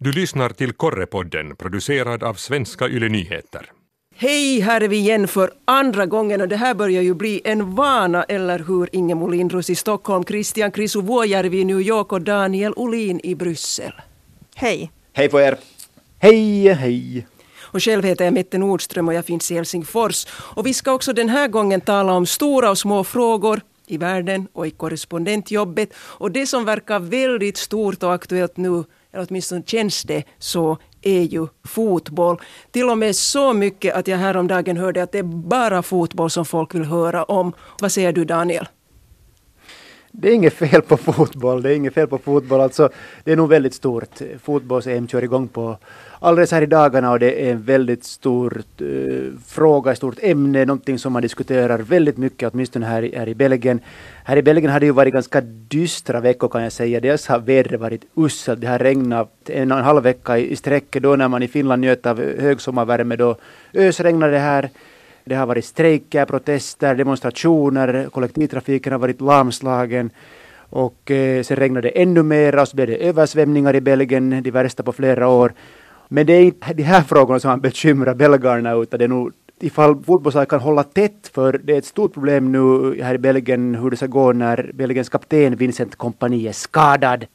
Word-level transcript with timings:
Du 0.00 0.12
lyssnar 0.12 0.48
till 0.50 0.72
Korrepodden 0.72 1.56
producerad 1.56 2.22
av 2.22 2.34
Svenska 2.34 2.88
Yle 2.88 3.08
Nyheter. 3.08 3.70
Hej, 4.16 4.60
här 4.60 4.80
är 4.80 4.88
vi 4.88 4.96
igen 4.96 5.28
för 5.28 5.52
andra 5.64 6.06
gången 6.06 6.40
och 6.40 6.48
det 6.48 6.56
här 6.56 6.74
börjar 6.74 7.02
ju 7.02 7.14
bli 7.14 7.40
en 7.44 7.74
vana, 7.74 8.22
eller 8.22 8.58
hur? 8.58 8.88
Inge 8.92 9.30
Lindros 9.30 9.70
i 9.70 9.74
Stockholm, 9.74 10.24
Christian 10.24 10.70
Krisuvuojärvi 10.70 11.60
i 11.60 11.64
New 11.64 11.80
York 11.80 12.12
och 12.12 12.22
Daniel 12.22 12.72
Olin 12.76 13.20
i 13.24 13.34
Bryssel. 13.34 13.92
Hej. 14.54 14.92
Hej 15.12 15.28
på 15.28 15.40
er. 15.40 15.58
Hej, 16.18 16.68
hej. 16.68 17.26
Och 17.60 17.82
själv 17.82 18.04
heter 18.04 18.24
jag 18.24 18.34
Mette 18.34 18.58
Nordström 18.58 19.08
och 19.08 19.14
jag 19.14 19.24
finns 19.24 19.50
i 19.50 19.54
Helsingfors. 19.54 20.26
Och 20.30 20.66
vi 20.66 20.74
ska 20.74 20.92
också 20.92 21.12
den 21.12 21.28
här 21.28 21.48
gången 21.48 21.80
tala 21.80 22.12
om 22.12 22.26
stora 22.26 22.70
och 22.70 22.78
små 22.78 23.04
frågor 23.04 23.60
i 23.86 23.96
världen 23.96 24.48
och 24.52 24.66
i 24.66 24.70
korrespondentjobbet. 24.70 25.94
Och 25.96 26.30
det 26.30 26.46
som 26.46 26.64
verkar 26.64 27.00
väldigt 27.00 27.56
stort 27.56 28.02
och 28.02 28.14
aktuellt 28.14 28.56
nu, 28.56 28.84
eller 29.12 29.26
åtminstone 29.30 29.62
känns 29.66 30.02
det 30.02 30.24
så, 30.38 30.78
är 31.02 31.22
ju 31.22 31.46
fotboll. 31.64 32.40
Till 32.70 32.90
och 32.90 32.98
med 32.98 33.16
så 33.16 33.52
mycket 33.52 33.94
att 33.94 34.08
jag 34.08 34.18
häromdagen 34.18 34.76
hörde 34.76 35.02
att 35.02 35.12
det 35.12 35.18
är 35.18 35.22
bara 35.22 35.82
fotboll 35.82 36.30
som 36.30 36.44
folk 36.44 36.74
vill 36.74 36.84
höra 36.84 37.24
om. 37.24 37.52
Vad 37.80 37.92
säger 37.92 38.12
du 38.12 38.24
Daniel? 38.24 38.66
Det 40.14 40.28
är 40.28 40.34
inget 40.34 40.52
fel 40.52 40.82
på 40.82 40.96
fotboll. 40.96 41.62
Det 41.62 41.70
är 41.70 41.76
inget 41.76 41.94
fel 41.94 42.06
på 42.06 42.18
fotboll. 42.18 42.60
Alltså, 42.60 42.88
det 43.24 43.32
är 43.32 43.36
nog 43.36 43.48
väldigt 43.48 43.74
stort. 43.74 44.20
Fotbolls-EM 44.42 45.08
kör 45.08 45.24
igång 45.24 45.48
på 45.48 45.78
alldeles 46.20 46.52
här 46.52 46.62
i 46.62 46.66
dagarna 46.66 47.10
och 47.10 47.18
det 47.18 47.46
är 47.46 47.52
en 47.52 47.62
väldigt 47.62 48.04
stor 48.04 48.62
uh, 48.80 48.88
eh, 48.88 49.32
fråga, 49.46 49.90
ett 49.92 49.96
stort 49.96 50.18
ämne, 50.22 50.64
någonting 50.64 50.98
som 50.98 51.12
man 51.12 51.22
diskuterar 51.22 51.78
väldigt 51.78 52.16
mycket, 52.16 52.52
åtminstone 52.52 52.86
här, 52.86 53.10
här 53.16 53.28
i 53.28 53.34
Belgien. 53.34 53.80
Här 54.24 54.36
i 54.36 54.42
Belgien 54.42 54.72
har 54.72 54.80
det 54.80 54.86
ju 54.86 54.92
varit 54.92 55.12
ganska 55.12 55.40
dystra 55.40 56.20
veckor 56.20 56.48
kan 56.48 56.62
jag 56.62 56.72
säga. 56.72 57.00
Dels 57.00 57.26
har 57.26 57.38
vädret 57.38 57.80
varit 57.80 58.04
uselt, 58.16 58.60
det 58.60 58.66
har 58.66 58.78
regnat 58.78 59.30
en 59.46 59.72
och 59.72 59.78
en 59.78 59.84
halv 59.84 60.02
vecka 60.02 60.38
i, 60.38 60.52
i 60.52 60.56
sträck. 60.56 60.96
Då 61.00 61.16
när 61.16 61.28
man 61.28 61.42
i 61.42 61.48
Finland 61.48 61.80
njöt 61.80 62.06
av 62.06 62.22
högsommarvärme 62.40 63.16
då 63.16 63.36
ösregnade 63.74 64.32
det 64.32 64.38
här. 64.38 64.70
Det 65.24 65.34
har 65.34 65.46
varit 65.46 65.64
strejker, 65.64 66.24
protester, 66.24 66.94
demonstrationer, 66.94 68.08
kollektivtrafiken 68.10 68.92
har 68.92 69.00
varit 69.00 69.20
lamslagen. 69.20 70.10
Och 70.70 71.10
eh, 71.10 71.42
sen 71.42 71.56
regnade 71.56 71.88
det 71.88 72.02
ännu 72.02 72.22
mer 72.22 72.58
och 72.58 72.68
så 72.68 72.76
blev 72.76 72.86
det 72.88 72.96
översvämningar 73.08 73.76
i 73.76 73.80
Belgien, 73.80 74.42
de 74.42 74.50
värsta 74.50 74.82
på 74.82 74.92
flera 74.92 75.28
år. 75.28 75.52
Men 76.08 76.26
det 76.26 76.32
är 76.32 76.42
inte 76.42 76.74
de 76.74 76.82
här 76.82 77.02
frågorna 77.02 77.40
som 77.40 77.50
har 77.50 77.56
bekymrat 77.56 78.16
belgarna 78.16 78.72
utan 78.72 78.98
det 78.98 79.04
är 79.04 79.08
nog 79.08 79.32
ifall 79.60 80.02
fotbollslaget 80.02 80.48
kan 80.48 80.60
hålla 80.60 80.82
tätt 80.82 81.30
för 81.34 81.60
det 81.64 81.74
är 81.74 81.78
ett 81.78 81.84
stort 81.84 82.14
problem 82.14 82.52
nu 82.52 83.02
här 83.02 83.14
i 83.14 83.18
Belgien 83.18 83.74
hur 83.74 83.90
det 83.90 83.96
ska 83.96 84.06
gå 84.06 84.32
när 84.32 84.70
Belgiens 84.74 85.08
kapten 85.08 85.56
Vincent 85.56 85.96
Kompani 85.96 86.48
är 86.48 86.52
skadad. 86.52 87.26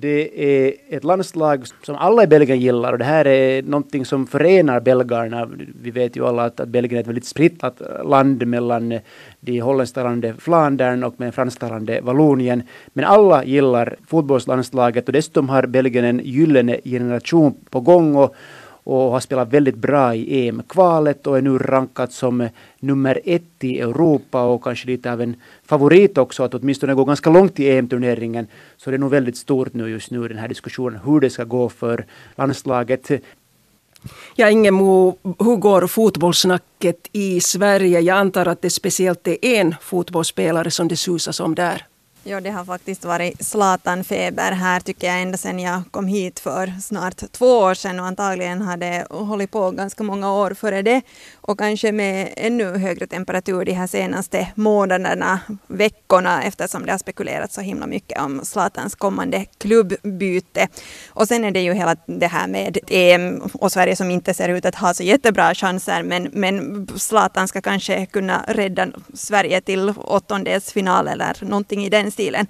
Det 0.00 0.44
är 0.44 0.72
ett 0.88 1.04
landslag 1.04 1.64
som 1.82 1.96
alla 1.96 2.22
i 2.22 2.26
Belgien 2.26 2.60
gillar 2.60 2.92
och 2.92 2.98
det 2.98 3.04
här 3.04 3.26
är 3.26 3.62
någonting 3.62 4.04
som 4.04 4.26
förenar 4.26 4.80
belgarna. 4.80 5.50
Vi 5.82 5.90
vet 5.90 6.16
ju 6.16 6.26
alla 6.26 6.44
att, 6.44 6.60
att 6.60 6.68
Belgien 6.68 6.96
är 6.98 7.00
ett 7.00 7.08
väldigt 7.08 7.24
splittrat 7.24 7.82
land 8.04 8.46
mellan 8.46 8.98
de 9.40 9.60
holländsktalande 9.60 10.34
Flandern 10.38 11.04
och 11.04 11.14
med 11.20 11.34
fransktalande 11.34 12.00
Vallonien. 12.00 12.62
Men 12.86 13.04
alla 13.04 13.44
gillar 13.44 13.96
fotbollslandslaget 14.06 15.06
och 15.06 15.12
dessutom 15.12 15.48
har 15.48 15.66
Belgien 15.66 16.04
en 16.04 16.20
gyllene 16.24 16.80
generation 16.84 17.54
på 17.70 17.80
gång 17.80 18.16
och, 18.16 18.34
och 18.86 19.10
har 19.10 19.20
spelat 19.20 19.52
väldigt 19.52 19.74
bra 19.74 20.14
i 20.14 20.48
EM-kvalet 20.48 21.26
och 21.26 21.38
är 21.38 21.42
nu 21.42 21.58
rankat 21.58 22.12
som 22.12 22.40
eh, 22.40 22.50
nummer 22.80 23.20
ett 23.24 23.64
i 23.64 23.80
Europa 23.80 24.42
och 24.42 24.64
kanske 24.64 24.86
lite 24.86 25.12
av 25.12 25.20
en 25.20 25.36
favorit 25.64 26.18
också 26.18 26.42
att 26.42 26.54
åtminstone 26.54 26.94
gå 26.94 27.04
ganska 27.04 27.30
långt 27.30 27.60
i 27.60 27.70
EM-turneringen. 27.70 28.46
Så 28.76 28.90
det 28.90 28.96
är 28.96 28.98
nog 28.98 29.10
väldigt 29.10 29.36
stort 29.36 29.74
nu 29.74 29.90
just 29.90 30.10
nu 30.10 30.28
den 30.28 30.38
här 30.38 30.48
diskussionen 30.48 31.00
hur 31.04 31.20
det 31.20 31.30
ska 31.30 31.44
gå 31.44 31.68
för 31.68 32.06
landslaget. 32.34 33.10
Ja, 34.34 34.50
Ingemo, 34.50 35.18
hur 35.22 35.56
går 35.56 35.86
fotbollssnacket 35.86 37.08
i 37.12 37.40
Sverige? 37.40 38.00
Jag 38.00 38.18
antar 38.18 38.46
att 38.46 38.62
det 38.62 38.70
speciellt 38.70 39.28
är 39.28 39.44
en 39.44 39.74
fotbollsspelare 39.80 40.70
som 40.70 40.88
det 40.88 40.96
susas 40.96 41.40
om 41.40 41.54
där. 41.54 41.86
Ja, 42.28 42.40
det 42.40 42.50
har 42.50 42.64
faktiskt 42.64 43.04
varit 43.04 43.44
Zlatan-feber 43.44 44.52
här 44.52 44.80
tycker 44.80 45.06
jag 45.06 45.22
ända 45.22 45.38
sedan 45.38 45.58
jag 45.58 45.82
kom 45.90 46.06
hit 46.06 46.40
för 46.40 46.72
snart 46.80 47.32
två 47.32 47.58
år 47.58 47.74
sedan 47.74 48.00
och 48.00 48.06
antagligen 48.06 48.62
har 48.62 48.76
det 48.76 49.06
hållit 49.10 49.50
på 49.50 49.70
ganska 49.70 50.02
många 50.02 50.32
år 50.32 50.50
före 50.50 50.82
det 50.82 51.02
och 51.34 51.58
kanske 51.58 51.92
med 51.92 52.32
ännu 52.36 52.78
högre 52.78 53.06
temperatur 53.06 53.64
de 53.64 53.72
här 53.72 53.86
senaste 53.86 54.48
månaderna, 54.54 55.40
veckorna 55.66 56.42
eftersom 56.42 56.86
det 56.86 56.92
har 56.92 56.98
spekulerats 56.98 57.54
så 57.54 57.60
himla 57.60 57.86
mycket 57.86 58.20
om 58.20 58.40
Zlatans 58.44 58.94
kommande 58.94 59.44
klubbbyte. 59.58 60.68
Och 61.08 61.28
sen 61.28 61.44
är 61.44 61.50
det 61.50 61.60
ju 61.60 61.74
hela 61.74 61.96
det 62.06 62.26
här 62.26 62.46
med 62.46 62.78
EM 62.88 63.42
och 63.54 63.72
Sverige 63.72 63.96
som 63.96 64.10
inte 64.10 64.34
ser 64.34 64.48
ut 64.48 64.64
att 64.64 64.74
ha 64.74 64.94
så 64.94 65.02
jättebra 65.02 65.54
chanser 65.54 66.02
men, 66.02 66.28
men 66.32 66.86
Zlatan 66.96 67.48
ska 67.48 67.60
kanske 67.60 68.06
kunna 68.06 68.44
rädda 68.48 68.88
Sverige 69.14 69.60
till 69.60 69.94
åttondelsfinal 69.96 71.08
eller 71.08 71.36
någonting 71.40 71.84
i 71.84 71.88
den 71.88 72.10
stilen. 72.16 72.46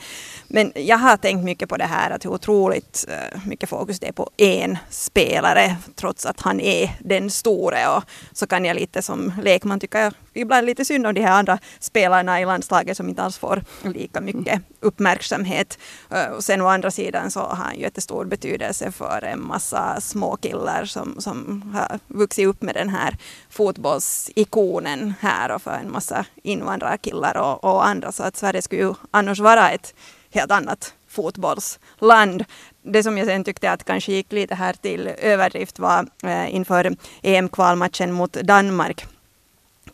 Men 0.48 0.72
jag 0.74 0.98
har 0.98 1.16
tänkt 1.16 1.44
mycket 1.44 1.68
på 1.68 1.76
det 1.76 1.84
här 1.84 2.10
att 2.10 2.24
hur 2.24 2.30
otroligt 2.30 3.04
eh, 3.08 3.40
mycket 3.46 3.68
fokus 3.68 4.00
det 4.00 4.08
är 4.08 4.12
på 4.12 4.30
en 4.36 4.78
spelare 4.90 5.76
trots 5.94 6.26
att 6.26 6.40
han 6.40 6.60
är 6.60 6.90
den 6.98 7.30
store 7.30 7.88
och 7.88 8.04
så 8.32 8.46
kan 8.46 8.64
jag 8.64 8.74
lite 8.74 9.02
som 9.02 9.32
lekman 9.42 9.80
tycka 9.80 10.12
ibland 10.34 10.66
lite 10.66 10.84
synd 10.84 11.06
om 11.06 11.14
de 11.14 11.20
här 11.20 11.38
andra 11.38 11.58
spelarna 11.80 12.40
i 12.40 12.44
landslaget 12.44 12.96
som 12.96 13.08
inte 13.08 13.22
alls 13.22 13.38
får 13.38 13.62
lika 13.82 14.20
mycket 14.20 14.62
uppmärksamhet. 14.80 15.78
Eh, 16.10 16.26
och 16.26 16.44
sen 16.44 16.60
å 16.60 16.66
andra 16.66 16.90
sidan 16.90 17.30
så 17.30 17.40
har 17.40 17.56
han 17.56 17.74
ju 17.74 17.82
jättestor 17.82 18.24
betydelse 18.24 18.92
för 18.92 19.24
en 19.24 19.46
massa 19.46 20.00
småkillar 20.00 20.84
som, 20.84 21.16
som 21.18 21.62
har 21.74 21.98
vuxit 22.08 22.46
upp 22.46 22.62
med 22.62 22.74
den 22.74 22.88
här 22.88 23.16
fotbollsikonen 23.50 25.14
här 25.20 25.50
och 25.54 25.62
för 25.62 25.70
en 25.70 25.92
massa 25.92 26.24
invandrarkillar 26.42 27.36
och, 27.36 27.64
och 27.64 27.86
andra 27.86 28.12
så 28.12 28.22
att 28.22 28.36
Sverige 28.36 28.62
skulle 28.62 28.82
ju 28.82 28.94
annars 29.10 29.38
vara 29.38 29.55
ett 29.60 29.94
helt 30.30 30.50
annat 30.50 30.94
fotbollsland. 31.08 32.44
Det 32.82 33.02
som 33.02 33.18
jag 33.18 33.26
sen 33.26 33.44
tyckte 33.44 33.70
att 33.70 33.84
kanske 33.84 34.12
gick 34.12 34.32
lite 34.32 34.54
här 34.54 34.72
till 34.72 35.06
överdrift 35.06 35.78
var 35.78 36.06
eh, 36.22 36.54
inför 36.54 36.96
EM-kvalmatchen 37.22 38.12
mot 38.12 38.32
Danmark 38.32 39.06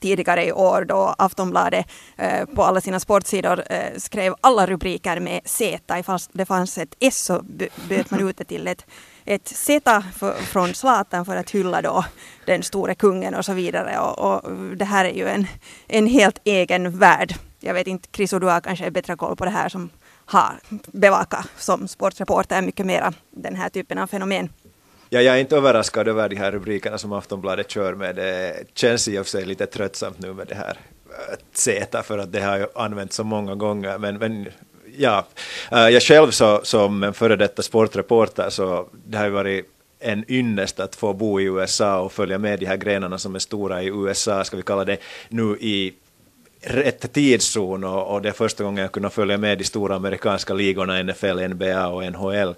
tidigare 0.02 0.46
i 0.46 0.52
år 0.52 0.84
då 0.84 1.14
Aftonbladet 1.18 1.86
eh, 2.16 2.44
på 2.44 2.62
alla 2.62 2.80
sina 2.80 3.00
sportsidor 3.00 3.62
eh, 3.70 3.96
skrev 3.96 4.34
alla 4.40 4.66
rubriker 4.66 5.20
med 5.20 5.40
Z. 5.44 5.98
Ifall 5.98 6.18
det 6.32 6.46
fanns 6.46 6.78
ett 6.78 6.96
S 7.00 7.24
så 7.24 7.42
bytte 7.88 8.14
man 8.14 8.28
ut 8.28 8.36
det 8.36 8.44
till 8.44 8.68
ett, 8.68 8.86
ett 9.24 9.48
Z 9.48 10.04
för, 10.16 10.32
från 10.32 10.74
Zlatan 10.74 11.24
för 11.24 11.36
att 11.36 11.50
hylla 11.50 11.82
då 11.82 12.04
den 12.46 12.62
store 12.62 12.94
kungen 12.94 13.34
och 13.34 13.44
så 13.44 13.52
vidare. 13.52 13.98
Och, 13.98 14.18
och 14.18 14.50
det 14.76 14.84
här 14.84 15.04
är 15.04 15.14
ju 15.14 15.28
en, 15.28 15.46
en 15.88 16.06
helt 16.06 16.40
egen 16.44 16.98
värld. 16.98 17.34
Jag 17.64 17.74
vet 17.74 17.86
inte, 17.86 18.08
Chris, 18.12 18.30
du 18.30 18.46
har 18.46 18.60
kanske 18.60 18.90
bättre 18.90 19.16
koll 19.16 19.36
på 19.36 19.44
det 19.44 19.50
här 19.50 19.68
som 19.68 19.90
har 20.24 20.58
bevakat 20.86 21.46
som 21.56 21.88
sportreporter 21.88 22.62
mycket 22.62 22.86
mera 22.86 23.12
den 23.30 23.56
här 23.56 23.68
typen 23.68 23.98
av 23.98 24.06
fenomen. 24.06 24.48
Ja, 25.08 25.20
jag 25.20 25.36
är 25.36 25.40
inte 25.40 25.56
överraskad 25.56 26.08
över 26.08 26.28
de 26.28 26.36
här 26.36 26.52
rubrikerna 26.52 26.98
som 26.98 27.12
Aftonbladet 27.12 27.70
kör 27.70 27.94
med. 27.94 28.16
Det 28.16 28.64
känns 28.74 29.08
i 29.08 29.18
och 29.18 29.26
för 29.26 29.30
sig 29.30 29.44
lite 29.44 29.66
tröttsamt 29.66 30.18
nu 30.18 30.32
med 30.32 30.46
det 30.46 30.54
här 30.54 30.76
äh, 31.30 31.38
Z 31.52 32.02
för 32.02 32.18
att 32.18 32.32
det 32.32 32.40
har 32.40 32.58
ju 32.58 32.66
använts 32.74 33.16
så 33.16 33.24
många 33.24 33.54
gånger. 33.54 33.98
Men, 33.98 34.18
men 34.18 34.46
ja, 34.96 35.26
äh, 35.72 35.88
jag 35.88 36.02
själv 36.02 36.30
så, 36.30 36.60
som 36.64 37.02
en 37.02 37.14
före 37.14 37.36
detta 37.36 37.62
sportreporter 37.62 38.50
så 38.50 38.88
det 39.06 39.18
har 39.18 39.24
ju 39.24 39.30
varit 39.30 39.66
en 39.98 40.24
ynnest 40.28 40.80
att 40.80 40.96
få 40.96 41.12
bo 41.12 41.40
i 41.40 41.44
USA 41.44 42.00
och 42.00 42.12
följa 42.12 42.38
med 42.38 42.58
de 42.58 42.66
här 42.66 42.76
grenarna 42.76 43.18
som 43.18 43.34
är 43.34 43.38
stora 43.38 43.82
i 43.82 43.86
USA, 43.86 44.44
ska 44.44 44.56
vi 44.56 44.62
kalla 44.62 44.84
det, 44.84 44.96
nu 45.28 45.56
i 45.60 45.94
rätt 46.62 47.12
tidszon 47.12 47.84
och, 47.84 48.14
och, 48.14 48.22
det 48.22 48.28
är 48.28 48.32
första 48.32 48.64
gången 48.64 48.82
jag 48.82 48.92
kunnat 48.92 49.12
följa 49.12 49.38
med 49.38 49.58
de 49.58 49.64
stora 49.64 49.96
amerikanska 49.96 50.54
ligorna, 50.54 51.02
NFL, 51.02 51.48
NBA 51.48 51.86
och 51.86 52.04
NHL. 52.04 52.48
Uh, 52.48 52.54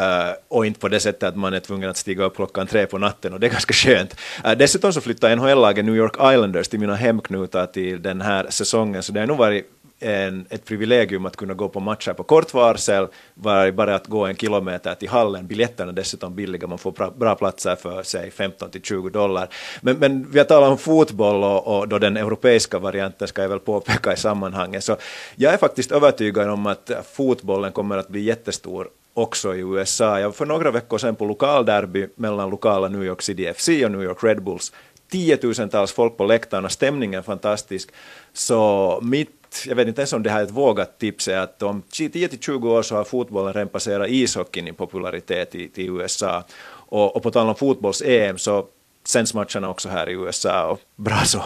eh, 0.00 0.32
och 0.48 0.66
inte 0.66 0.80
på 0.80 0.88
det 0.88 1.00
sättet 1.00 1.22
att 1.22 1.36
man 1.36 1.54
är 1.54 1.60
tvungen 1.60 1.90
att 1.90 1.96
stiga 1.96 2.24
upp 2.24 2.36
klockan 2.36 2.66
tre 2.66 2.86
på 2.86 2.98
natten 2.98 3.32
och 3.32 3.40
det 3.40 3.46
är 3.46 3.50
ganska 3.50 3.72
skönt. 3.72 4.16
Uh, 4.46 4.52
dessutom 4.52 4.92
så 4.92 5.00
flyttar 5.00 5.36
NHL-laget 5.36 5.84
New 5.84 5.96
York 5.96 6.14
Islanders 6.14 6.68
till 6.68 6.80
mina 6.80 6.94
hemknutar 6.94 7.66
till 7.66 8.02
den 8.02 8.20
här 8.20 8.46
säsongen 8.50 9.02
så 9.02 9.12
det 9.12 9.20
har 9.20 9.26
nog 9.26 9.38
varit 9.38 9.79
en, 10.00 10.46
ett 10.50 10.64
privilegium 10.64 11.26
att 11.26 11.36
kunna 11.36 11.54
gå 11.54 11.68
på 11.68 11.80
matcher 11.80 12.12
på 12.12 12.22
kort 12.22 12.54
varsel, 12.54 13.06
var 13.34 13.70
bara 13.70 13.94
att 13.94 14.06
gå 14.06 14.26
en 14.26 14.36
kilometer 14.36 14.94
till 14.94 15.08
hallen. 15.08 15.46
Biljetterna 15.46 15.90
är 15.90 15.94
dessutom 15.94 16.34
billiga, 16.34 16.66
man 16.66 16.78
får 16.78 16.92
bra, 16.92 17.10
bra 17.10 17.34
platser 17.34 17.76
för 17.76 18.02
sig 18.02 18.30
15 18.30 18.70
till 18.70 18.82
20 18.82 19.08
dollar. 19.08 19.48
Men, 19.80 19.96
men 19.96 20.30
vi 20.30 20.38
har 20.38 20.46
talat 20.46 20.70
om 20.70 20.78
fotboll 20.78 21.44
och, 21.44 21.78
och 21.78 21.88
då 21.88 21.98
den 21.98 22.16
europeiska 22.16 22.78
varianten 22.78 23.28
ska 23.28 23.42
jag 23.42 23.48
väl 23.48 23.58
påpeka 23.58 24.12
i 24.12 24.16
sammanhanget. 24.16 24.84
Så 24.84 24.96
jag 25.36 25.52
är 25.54 25.58
faktiskt 25.58 25.92
övertygad 25.92 26.48
om 26.48 26.66
att 26.66 26.90
fotbollen 27.12 27.72
kommer 27.72 27.98
att 27.98 28.08
bli 28.08 28.20
jättestor 28.20 28.88
också 29.14 29.54
i 29.54 29.60
USA. 29.60 30.20
Jag 30.20 30.28
var 30.28 30.32
för 30.32 30.46
några 30.46 30.70
veckor 30.70 30.98
sedan 30.98 31.16
på 31.16 31.24
lokalderby 31.24 32.08
mellan 32.14 32.50
lokala 32.50 32.88
New 32.88 33.04
York 33.04 33.22
City 33.22 33.52
FC 33.54 33.68
och 33.68 33.90
New 33.90 34.02
York 34.02 34.24
Red 34.24 34.42
Bulls. 34.42 34.72
Tiotusentals 35.10 35.92
folk 35.92 36.16
på 36.16 36.24
läktarna, 36.24 36.68
stämningen 36.68 37.22
fantastisk. 37.22 37.90
Så 38.32 38.98
mitt 39.02 39.39
jag 39.66 39.76
vet 39.76 39.88
inte 39.88 40.00
ens 40.00 40.12
om 40.12 40.22
det 40.22 40.30
här 40.30 40.40
är 40.40 40.44
ett 40.44 40.50
vågat 40.50 40.98
tips, 40.98 41.28
är 41.28 41.36
att 41.36 41.62
om 41.62 41.82
10-20 41.92 42.68
år 42.68 42.82
så 42.82 42.96
har 42.96 43.04
fotbollen 43.04 43.52
redan 43.52 43.68
passerat 43.68 44.08
ishockeyn 44.10 44.68
i 44.68 44.72
popularitet 44.72 45.54
i, 45.54 45.70
i 45.74 45.86
USA. 45.86 46.44
Och, 46.70 47.16
och 47.16 47.22
på 47.22 47.30
tal 47.30 47.48
om 47.48 47.54
fotbolls-EM 47.54 48.38
så 48.38 48.66
sänds 49.04 49.34
matcherna 49.34 49.70
också 49.70 49.88
här 49.88 50.08
i 50.08 50.12
USA 50.12 50.66
och 50.66 50.80
bra 50.96 51.24
så. 51.24 51.42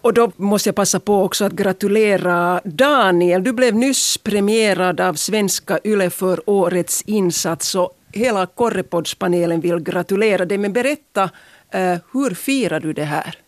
Och 0.00 0.14
då 0.14 0.32
måste 0.36 0.68
jag 0.68 0.76
passa 0.76 1.00
på 1.00 1.22
också 1.22 1.44
att 1.44 1.52
gratulera 1.52 2.60
Daniel. 2.64 3.44
Du 3.44 3.52
blev 3.52 3.74
nyss 3.74 4.18
premierad 4.18 5.00
av 5.00 5.14
svenska 5.14 5.78
YLE 5.84 6.10
för 6.10 6.50
årets 6.50 7.02
insats 7.02 7.74
och 7.74 7.98
hela 8.12 8.46
Korrepods-panelen 8.46 9.60
vill 9.60 9.78
gratulera 9.78 10.44
dig. 10.44 10.58
Men 10.58 10.72
berätta, 10.72 11.30
eh, 11.70 11.96
hur 12.12 12.34
firar 12.34 12.80
du 12.80 12.92
det 12.92 13.04
här? 13.04 13.43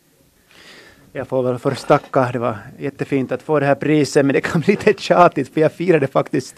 Jag 1.16 1.28
får 1.28 1.42
väl 1.42 1.58
först 1.58 1.86
tacka, 1.88 2.30
det 2.32 2.38
var 2.38 2.56
jättefint 2.78 3.32
att 3.32 3.42
få 3.42 3.60
det 3.60 3.66
här 3.66 3.74
priset, 3.74 4.26
men 4.26 4.34
det 4.34 4.40
kan 4.40 4.60
bli 4.60 4.72
lite 4.72 5.02
tjatigt 5.02 5.54
för 5.54 5.60
jag 5.60 5.72
firade 5.72 6.06
faktiskt 6.06 6.54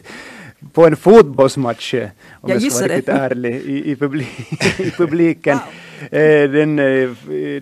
på 0.73 0.87
en 0.87 0.97
fotbollsmatch, 0.97 1.95
om 1.95 2.01
jag, 2.51 2.63
jag 2.63 2.73
ska 2.73 2.85
vara 2.85 2.97
riktigt 2.97 3.15
ärlig, 3.15 3.55
i, 3.55 3.91
i, 3.91 3.97
publik, 3.97 4.29
i 4.79 4.91
publiken. 4.91 5.59
Wow. 6.01 6.21
Eh, 6.21 6.51
den, 6.51 6.79
eh, 6.79 7.11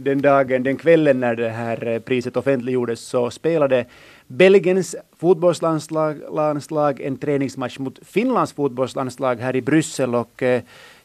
den 0.01 0.23
dagen, 0.23 0.63
den 0.63 0.77
kvällen 0.77 1.21
när 1.21 1.37
det 1.37 1.49
här 1.49 1.87
eh, 1.87 1.99
priset 1.99 2.37
offentliggjordes 2.37 3.01
så 3.01 3.31
spelade 3.31 3.85
Belgiens 4.27 4.97
fotbollslandslag 5.19 7.01
en 7.01 7.17
träningsmatch 7.17 7.79
mot 7.79 7.99
Finlands 8.03 8.53
fotbollslandslag 8.53 9.37
här 9.37 9.57
i 9.57 9.63
Bryssel 9.63 10.15
och 10.15 10.43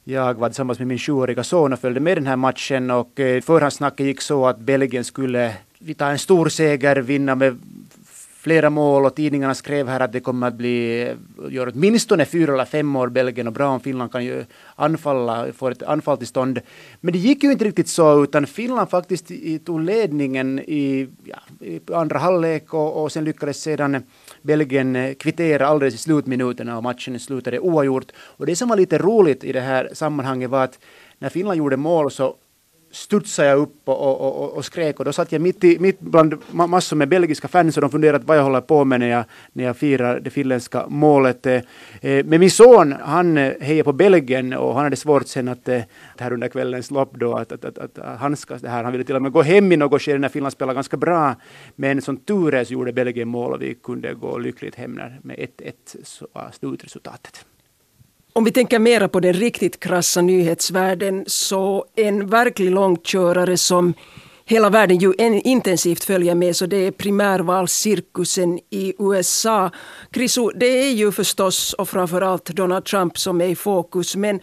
jag 0.03 0.33
var 0.33 0.49
tillsammans 0.49 0.79
med 0.79 0.87
min 0.87 0.99
sjuåriga 0.99 1.43
son 1.43 1.73
och 1.73 1.79
följde 1.79 1.99
med 1.99 2.17
den 2.17 2.27
här 2.27 2.35
matchen 2.35 2.91
och 2.91 3.11
förhandssnacket 3.43 4.05
gick 4.05 4.21
så 4.21 4.47
att 4.47 4.59
Belgien 4.59 5.03
skulle 5.03 5.53
vi 5.83 5.93
tar 5.93 6.11
en 6.11 6.19
stor 6.19 6.49
seger, 6.49 6.95
vinna 6.95 7.35
med 7.35 7.59
flera 8.41 8.69
mål 8.69 9.05
och 9.05 9.15
tidningarna 9.15 9.55
skrev 9.55 9.87
här 9.87 9.99
att 9.99 10.11
det 10.11 10.19
kommer 10.19 10.47
att 10.47 10.53
bli, 10.53 11.07
gör 11.49 11.71
åtminstone 11.75 12.25
fyra 12.25 12.53
eller 12.53 12.65
fem 12.65 12.87
mål 12.87 13.09
Belgien 13.09 13.47
och 13.47 13.53
bra 13.53 13.67
om 13.69 13.79
Finland 13.79 14.11
kan 14.11 14.25
ju 14.25 14.45
anfalla, 14.75 15.53
få 15.53 15.69
ett 15.69 15.83
anfall 15.83 16.17
till 16.17 16.27
stånd. 16.27 16.59
Men 17.01 17.13
det 17.13 17.19
gick 17.19 17.43
ju 17.43 17.51
inte 17.51 17.65
riktigt 17.65 17.87
så 17.87 18.23
utan 18.23 18.47
Finland 18.47 18.89
faktiskt 18.89 19.31
tog 19.65 19.81
ledningen 19.81 20.59
i, 20.59 21.07
ja, 21.23 21.37
i 21.59 21.79
andra 21.93 22.19
halvlek 22.19 22.73
och, 22.73 23.03
och 23.03 23.11
sen 23.11 23.23
lyckades 23.23 23.61
sedan 23.61 24.03
Belgien 24.41 25.15
kvittera 25.15 25.67
alldeles 25.67 25.93
i 25.93 25.97
slutminuterna 25.97 26.77
och 26.77 26.83
matchen 26.83 27.19
slutade 27.19 27.59
oavgjort. 27.59 28.11
Och 28.17 28.45
det 28.45 28.55
som 28.55 28.69
var 28.69 28.77
lite 28.77 28.97
roligt 28.97 29.43
i 29.43 29.51
det 29.51 29.61
här 29.61 29.89
sammanhanget 29.93 30.49
var 30.49 30.63
att 30.63 30.79
när 31.19 31.29
Finland 31.29 31.57
gjorde 31.57 31.77
mål 31.77 32.11
så 32.11 32.35
studsade 32.91 33.47
jag 33.47 33.59
upp 33.59 33.75
och, 33.85 34.21
och, 34.21 34.43
och, 34.43 34.53
och, 34.53 34.65
skrek 34.65 34.99
och 34.99 35.05
då 35.05 35.13
satt 35.13 35.31
jag 35.31 35.41
mitt, 35.41 35.63
i, 35.63 35.79
mitt 35.79 35.99
bland 35.99 36.37
massor 36.51 36.95
med 36.95 37.09
belgiska 37.09 37.47
fans 37.47 37.77
och 37.77 37.81
de 37.81 37.89
funderade 37.89 38.25
vad 38.25 38.37
jag 38.37 38.43
håller 38.43 38.61
på 38.61 38.85
med 38.85 38.99
när 38.99 39.07
jag, 39.07 39.25
när 39.53 39.63
jag 39.63 39.77
firar 39.77 40.19
det 40.19 40.29
finländska 40.29 40.87
målet. 40.87 41.45
Eh, 41.45 41.53
eh, 42.01 42.25
men 42.25 42.39
min 42.39 42.51
son 42.51 42.95
han 43.01 43.37
eh, 43.37 43.53
hejar 43.61 43.83
på 43.83 43.93
Belgien 43.93 44.53
och 44.53 44.73
han 44.73 44.83
hade 44.83 44.95
svårt 44.95 45.27
sen 45.27 45.47
att 45.47 45.65
det 45.65 45.85
här 46.17 46.33
under 46.33 46.47
kvällens 46.47 46.91
lopp 46.91 47.15
då 47.15 47.35
att, 47.35 47.51
att, 47.51 47.65
att, 47.65 47.77
att 47.77 48.19
handskas 48.19 48.61
det 48.61 48.69
här. 48.69 48.83
Han 48.83 48.91
ville 48.91 49.03
till 49.03 49.15
och 49.15 49.21
med 49.21 49.31
gå 49.31 49.41
hem 49.41 49.71
i 49.71 49.77
något 49.77 50.01
skede 50.01 50.19
när 50.19 50.29
Finland 50.29 50.53
spelade 50.53 50.75
ganska 50.75 50.97
bra. 50.97 51.35
Men 51.75 52.01
som 52.01 52.17
tur 52.17 52.53
är 52.53 52.63
så 52.63 52.73
gjorde 52.73 52.93
Belgien 52.93 53.27
mål 53.27 53.53
och 53.53 53.61
vi 53.61 53.75
kunde 53.83 54.13
gå 54.13 54.37
lyckligt 54.37 54.75
hem 54.75 54.99
med 55.21 55.37
1-1 55.37 55.73
så 56.03 56.27
slutresultatet. 56.51 57.45
Om 58.33 58.43
vi 58.43 58.51
tänker 58.51 58.79
mera 58.79 59.07
på 59.07 59.19
den 59.19 59.33
riktigt 59.33 59.79
krassa 59.79 60.21
nyhetsvärlden 60.21 61.23
så 61.27 61.85
en 61.95 62.27
verklig 62.27 62.71
långkörare 62.71 63.57
som 63.57 63.93
hela 64.45 64.69
världen 64.69 64.97
ju 64.97 65.13
intensivt 65.43 66.03
följer 66.03 66.35
med 66.35 66.55
så 66.55 66.65
det 66.65 66.77
är 66.77 66.91
primärvalscirkusen 66.91 68.59
i 68.69 68.93
USA. 68.99 69.69
Chriso, 70.13 70.51
det 70.55 70.65
är 70.65 70.91
ju 70.91 71.11
förstås 71.11 71.73
och 71.73 71.89
framförallt 71.89 72.45
Donald 72.45 72.85
Trump 72.85 73.17
som 73.17 73.41
är 73.41 73.47
i 73.47 73.55
fokus 73.55 74.15
men 74.15 74.39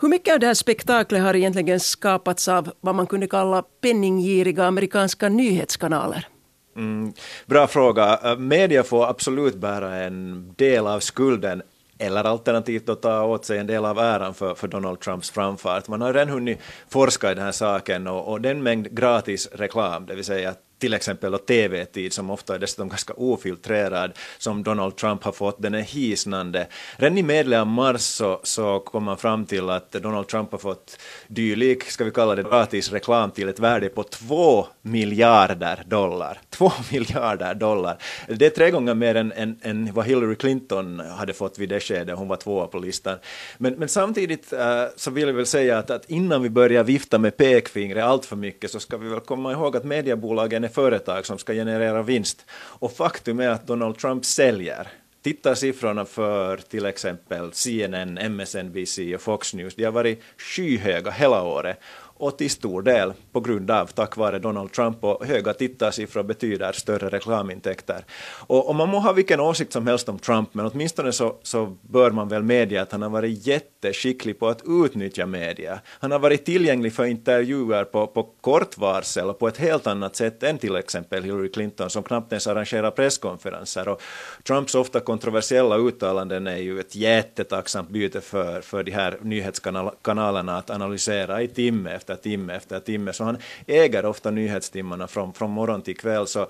hur 0.00 0.08
mycket 0.08 0.34
av 0.34 0.40
det 0.40 0.46
här 0.46 0.54
spektaklet 0.54 1.22
har 1.22 1.36
egentligen 1.36 1.80
skapats 1.80 2.48
av 2.48 2.72
vad 2.80 2.94
man 2.94 3.06
kunde 3.06 3.26
kalla 3.26 3.62
penninggiriga 3.80 4.64
amerikanska 4.64 5.28
nyhetskanaler? 5.28 6.28
Mm, 6.76 7.12
bra 7.46 7.66
fråga. 7.66 8.36
Media 8.38 8.82
får 8.82 9.06
absolut 9.06 9.54
bära 9.54 9.94
en 9.94 10.52
del 10.56 10.86
av 10.86 11.00
skulden 11.00 11.62
eller 11.98 12.24
alternativt 12.24 12.86
då 12.86 12.94
ta 12.94 13.24
åt 13.24 13.44
sig 13.44 13.58
en 13.58 13.66
del 13.66 13.84
av 13.84 13.98
äran 13.98 14.34
för, 14.34 14.54
för 14.54 14.68
Donald 14.68 15.00
Trumps 15.00 15.30
framfart. 15.30 15.88
Man 15.88 16.00
har 16.00 16.12
redan 16.12 16.28
hunnit 16.28 16.58
forska 16.88 17.32
i 17.32 17.34
den 17.34 17.44
här 17.44 17.52
saken 17.52 18.06
och, 18.06 18.32
och 18.32 18.40
den 18.40 18.62
mängd 18.62 18.94
gratis 18.96 19.48
reklam, 19.52 20.06
det 20.06 20.14
vill 20.14 20.24
säga 20.24 20.54
till 20.78 20.94
exempel 20.94 21.38
TV-tid 21.38 22.12
som 22.12 22.30
ofta 22.30 22.54
är 22.54 22.58
dessutom 22.58 22.88
ganska 22.88 23.12
ofiltrerad 23.12 24.12
som 24.38 24.62
Donald 24.62 24.96
Trump 24.96 25.24
har 25.24 25.32
fått, 25.32 25.62
den 25.62 25.74
är 25.74 25.80
hisnande. 25.80 26.66
Redan 26.96 27.18
i 27.18 27.22
medel 27.22 27.54
av 27.54 27.66
mars 27.66 28.00
så, 28.00 28.40
så 28.42 28.80
kom 28.80 29.04
man 29.04 29.16
fram 29.16 29.46
till 29.46 29.70
att 29.70 29.92
Donald 29.92 30.28
Trump 30.28 30.52
har 30.52 30.58
fått 30.58 30.98
dylik, 31.26 31.84
ska 31.84 32.04
vi 32.04 32.10
kalla 32.10 32.34
det 32.34 32.42
gratis 32.42 32.92
reklam 32.92 33.30
till 33.30 33.48
ett 33.48 33.58
värde 33.58 33.88
på 33.88 34.02
två 34.02 34.66
miljarder 34.82 35.82
dollar. 35.86 36.40
Två 36.50 36.72
miljarder 36.92 37.54
dollar. 37.54 37.98
Det 38.28 38.46
är 38.46 38.50
tre 38.50 38.70
gånger 38.70 38.94
mer 38.94 39.14
än, 39.14 39.32
än, 39.32 39.58
än 39.62 39.92
vad 39.92 40.06
Hillary 40.06 40.34
Clinton 40.34 41.00
hade 41.00 41.32
fått 41.32 41.58
vid 41.58 41.68
det 41.68 41.80
skedet, 41.80 42.18
hon 42.18 42.28
var 42.28 42.36
tvåa 42.36 42.66
på 42.66 42.78
listan. 42.78 43.18
Men, 43.58 43.74
men 43.74 43.88
samtidigt 43.88 44.52
äh, 44.52 44.84
så 44.96 45.10
vill 45.10 45.28
jag 45.28 45.34
väl 45.34 45.46
säga 45.46 45.78
att, 45.78 45.90
att 45.90 46.10
innan 46.10 46.42
vi 46.42 46.50
börjar 46.50 46.84
vifta 46.84 47.18
med 47.18 47.36
pekfingret 47.36 48.04
allt 48.04 48.26
för 48.26 48.36
mycket 48.36 48.70
så 48.70 48.80
ska 48.80 48.96
vi 48.96 49.08
väl 49.08 49.20
komma 49.20 49.52
ihåg 49.52 49.76
att 49.76 49.84
mediebolagen 49.84 50.67
är 50.68 50.72
företag 50.72 51.26
som 51.26 51.38
ska 51.38 51.52
generera 51.52 52.02
vinst. 52.02 52.44
Och 52.52 52.92
faktum 52.92 53.40
är 53.40 53.48
att 53.48 53.66
Donald 53.66 53.98
Trump 53.98 54.24
säljer. 54.24 54.88
Titta 55.22 55.54
siffrorna 55.54 56.04
för 56.04 56.56
till 56.56 56.86
exempel 56.86 57.52
CNN, 57.52 58.18
MSNBC 58.18 58.98
och 59.14 59.20
Fox 59.20 59.54
News. 59.54 59.74
De 59.74 59.84
har 59.84 59.92
varit 59.92 60.22
skyhöga 60.38 61.10
hela 61.10 61.42
året 61.42 61.80
och 62.18 62.38
till 62.38 62.50
stor 62.50 62.82
del 62.82 63.12
på 63.32 63.40
grund 63.40 63.70
av, 63.70 63.86
tack 63.86 64.16
vare 64.16 64.38
Donald 64.38 64.72
Trump 64.72 65.04
och 65.04 65.26
höga 65.26 65.52
tittarsiffror 65.52 66.22
betyder 66.22 66.72
större 66.72 67.08
reklamintäkter. 67.08 68.04
Och, 68.46 68.68
och 68.68 68.74
man 68.74 68.88
må 68.88 68.98
ha 68.98 69.12
vilken 69.12 69.40
åsikt 69.40 69.72
som 69.72 69.86
helst 69.86 70.08
om 70.08 70.18
Trump, 70.18 70.54
men 70.54 70.66
åtminstone 70.66 71.12
så, 71.12 71.36
så 71.42 71.76
bör 71.82 72.10
man 72.10 72.28
väl 72.28 72.42
medge 72.42 72.82
att 72.82 72.92
han 72.92 73.02
har 73.02 73.10
varit 73.10 73.46
jätteskicklig 73.46 74.38
på 74.38 74.48
att 74.48 74.62
utnyttja 74.66 75.26
media. 75.26 75.80
Han 75.86 76.10
har 76.10 76.18
varit 76.18 76.44
tillgänglig 76.44 76.92
för 76.92 77.04
intervjuer 77.04 77.84
på, 77.84 78.06
på 78.06 78.22
kort 78.22 78.78
varsel 78.78 79.30
och 79.30 79.38
på 79.38 79.48
ett 79.48 79.56
helt 79.56 79.86
annat 79.86 80.16
sätt 80.16 80.42
än 80.42 80.58
till 80.58 80.76
exempel 80.76 81.22
Hillary 81.22 81.50
Clinton 81.50 81.90
som 81.90 82.02
knappt 82.02 82.32
ens 82.32 82.46
arrangerar 82.46 82.90
presskonferenser. 82.90 83.88
Och 83.88 84.02
Trumps 84.46 84.74
ofta 84.74 85.00
kontroversiella 85.00 85.76
uttalanden 85.76 86.46
är 86.46 86.56
ju 86.56 86.80
ett 86.80 86.96
jättetacksamt 86.96 87.90
byte 87.90 88.20
för, 88.20 88.60
för 88.60 88.82
de 88.82 88.90
här 88.90 89.18
nyhetskanalerna 89.22 90.56
att 90.56 90.70
analysera 90.70 91.42
i 91.42 91.48
timme 91.48 91.90
efter 92.10 92.22
timme 92.22 92.54
efter 92.54 92.80
timme. 92.80 93.12
Så 93.12 93.24
han 93.24 93.38
äger 93.66 94.06
ofta 94.06 94.30
nyhetstimmarna 94.30 95.06
från, 95.08 95.32
från 95.32 95.50
morgon 95.50 95.82
till 95.82 95.96
kväll. 95.96 96.26
Så 96.26 96.46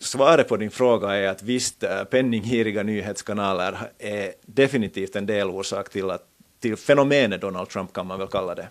svaret 0.00 0.48
på 0.48 0.56
din 0.56 0.70
fråga 0.70 1.14
är 1.14 1.28
att 1.28 1.42
visst, 1.42 1.82
eh, 1.82 2.04
penninghiriga 2.04 2.82
nyhetskanaler 2.82 3.90
är 3.98 4.32
definitivt 4.46 5.16
en 5.16 5.26
delorsak 5.26 5.90
till, 5.90 6.10
att, 6.10 6.22
till 6.60 6.76
fenomenet 6.76 7.40
Donald 7.40 7.68
Trump 7.68 7.92
kan 7.92 8.06
man 8.06 8.18
väl 8.18 8.28
kalla 8.28 8.54
det. 8.54 8.68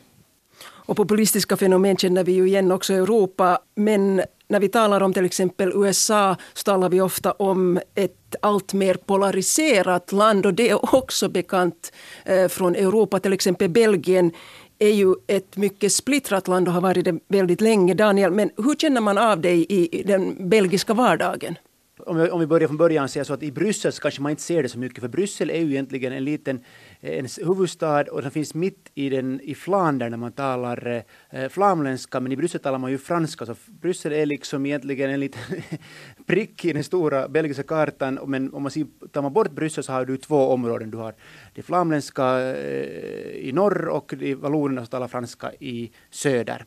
Och 0.86 0.98
populistiska 0.98 1.58
fenomen 1.58 1.98
känner 1.98 2.24
vi 2.24 2.32
ju 2.32 2.48
igen 2.48 2.72
också 2.72 2.94
i 2.94 2.96
Europa. 2.96 3.60
Men 3.76 4.22
när 4.48 4.60
vi 4.60 4.70
talar 4.70 5.02
om 5.02 5.14
till 5.14 5.26
exempel 5.26 5.72
USA 5.76 6.36
så 6.54 6.64
talar 6.64 6.90
vi 6.90 7.02
ofta 7.02 7.32
om 7.32 7.80
ett 7.96 8.36
allt 8.42 8.74
mer 8.74 8.94
polariserat 8.94 10.12
land 10.12 10.46
och 10.46 10.54
det 10.54 10.70
är 10.70 10.96
också 10.96 11.30
bekant 11.30 11.94
eh, 12.26 12.48
från 12.48 12.76
Europa. 12.76 13.20
Till 13.20 13.34
exempel 13.34 13.70
Belgien 13.70 14.32
är 14.80 14.90
ju 14.90 15.16
ett 15.28 15.58
mycket 15.58 15.92
splittrat 15.92 16.48
land 16.48 16.68
och 16.68 16.74
har 16.74 16.82
varit 16.82 17.06
det 17.06 17.20
väldigt 17.28 17.62
länge. 17.62 17.94
Daniel, 17.94 18.32
men 18.32 18.52
hur 18.58 18.76
känner 18.76 19.02
man 19.02 19.18
av 19.18 19.42
dig 19.42 19.66
i 19.70 20.04
den 20.04 20.50
belgiska 20.50 20.94
vardagen? 20.94 21.56
Om 22.00 22.18
vi, 22.18 22.30
om 22.30 22.40
vi 22.40 22.48
börjar 22.48 22.68
från 22.68 22.78
början 22.78 23.10
säga 23.10 23.26
så 23.26 23.34
att 23.34 23.44
i 23.44 23.52
Bryssel 23.52 23.92
så 23.92 24.02
kanske 24.02 24.22
man 24.22 24.30
inte 24.30 24.42
ser 24.42 24.64
det 24.64 24.70
så 24.70 24.80
mycket, 24.80 25.02
för 25.02 25.08
Bryssel 25.08 25.50
är 25.50 25.60
ju 25.60 25.72
egentligen 25.72 26.14
en 26.14 26.24
liten 26.24 26.60
en 27.04 27.28
huvudstad 27.42 28.04
och 28.12 28.22
den 28.22 28.32
finns 28.32 28.54
mitt 28.54 28.92
i, 28.96 29.10
den, 29.10 29.42
i 29.42 29.56
Flandern 29.56 30.12
när 30.12 30.18
man 30.18 30.32
talar 30.32 31.04
eh, 31.30 31.50
flamländska, 31.50 32.20
men 32.20 32.32
i 32.32 32.36
Bryssel 32.36 32.62
talar 32.62 32.78
man 32.78 32.92
ju 32.92 32.98
franska, 32.98 33.46
så 33.46 33.56
Bryssel 33.68 34.14
är 34.14 34.26
liksom 34.26 34.66
egentligen 34.66 35.10
en 35.10 35.20
liten 35.20 35.42
prick 36.26 36.66
i 36.66 36.74
den 36.74 36.84
stora 36.84 37.28
belgiska 37.28 37.64
kartan, 37.64 38.20
men 38.26 38.54
om 38.54 38.64
man 38.64 38.72
ser, 38.72 38.86
tar 39.12 39.22
man 39.22 39.34
bort 39.34 39.52
Bryssel 39.52 39.84
så 39.84 39.92
har 39.92 40.06
du 40.06 40.18
två 40.18 40.48
områden. 40.48 40.92
Du 40.92 40.98
har 40.98 41.16
det 41.54 41.62
flamländska 41.62 42.40
eh, 42.40 43.48
i 43.48 43.52
norr 43.54 43.88
och 43.88 44.14
de 44.18 44.36
vallonerna 44.36 44.82
som 44.82 44.90
talar 44.90 45.08
franska 45.08 45.52
i 45.60 45.92
söder. 46.10 46.66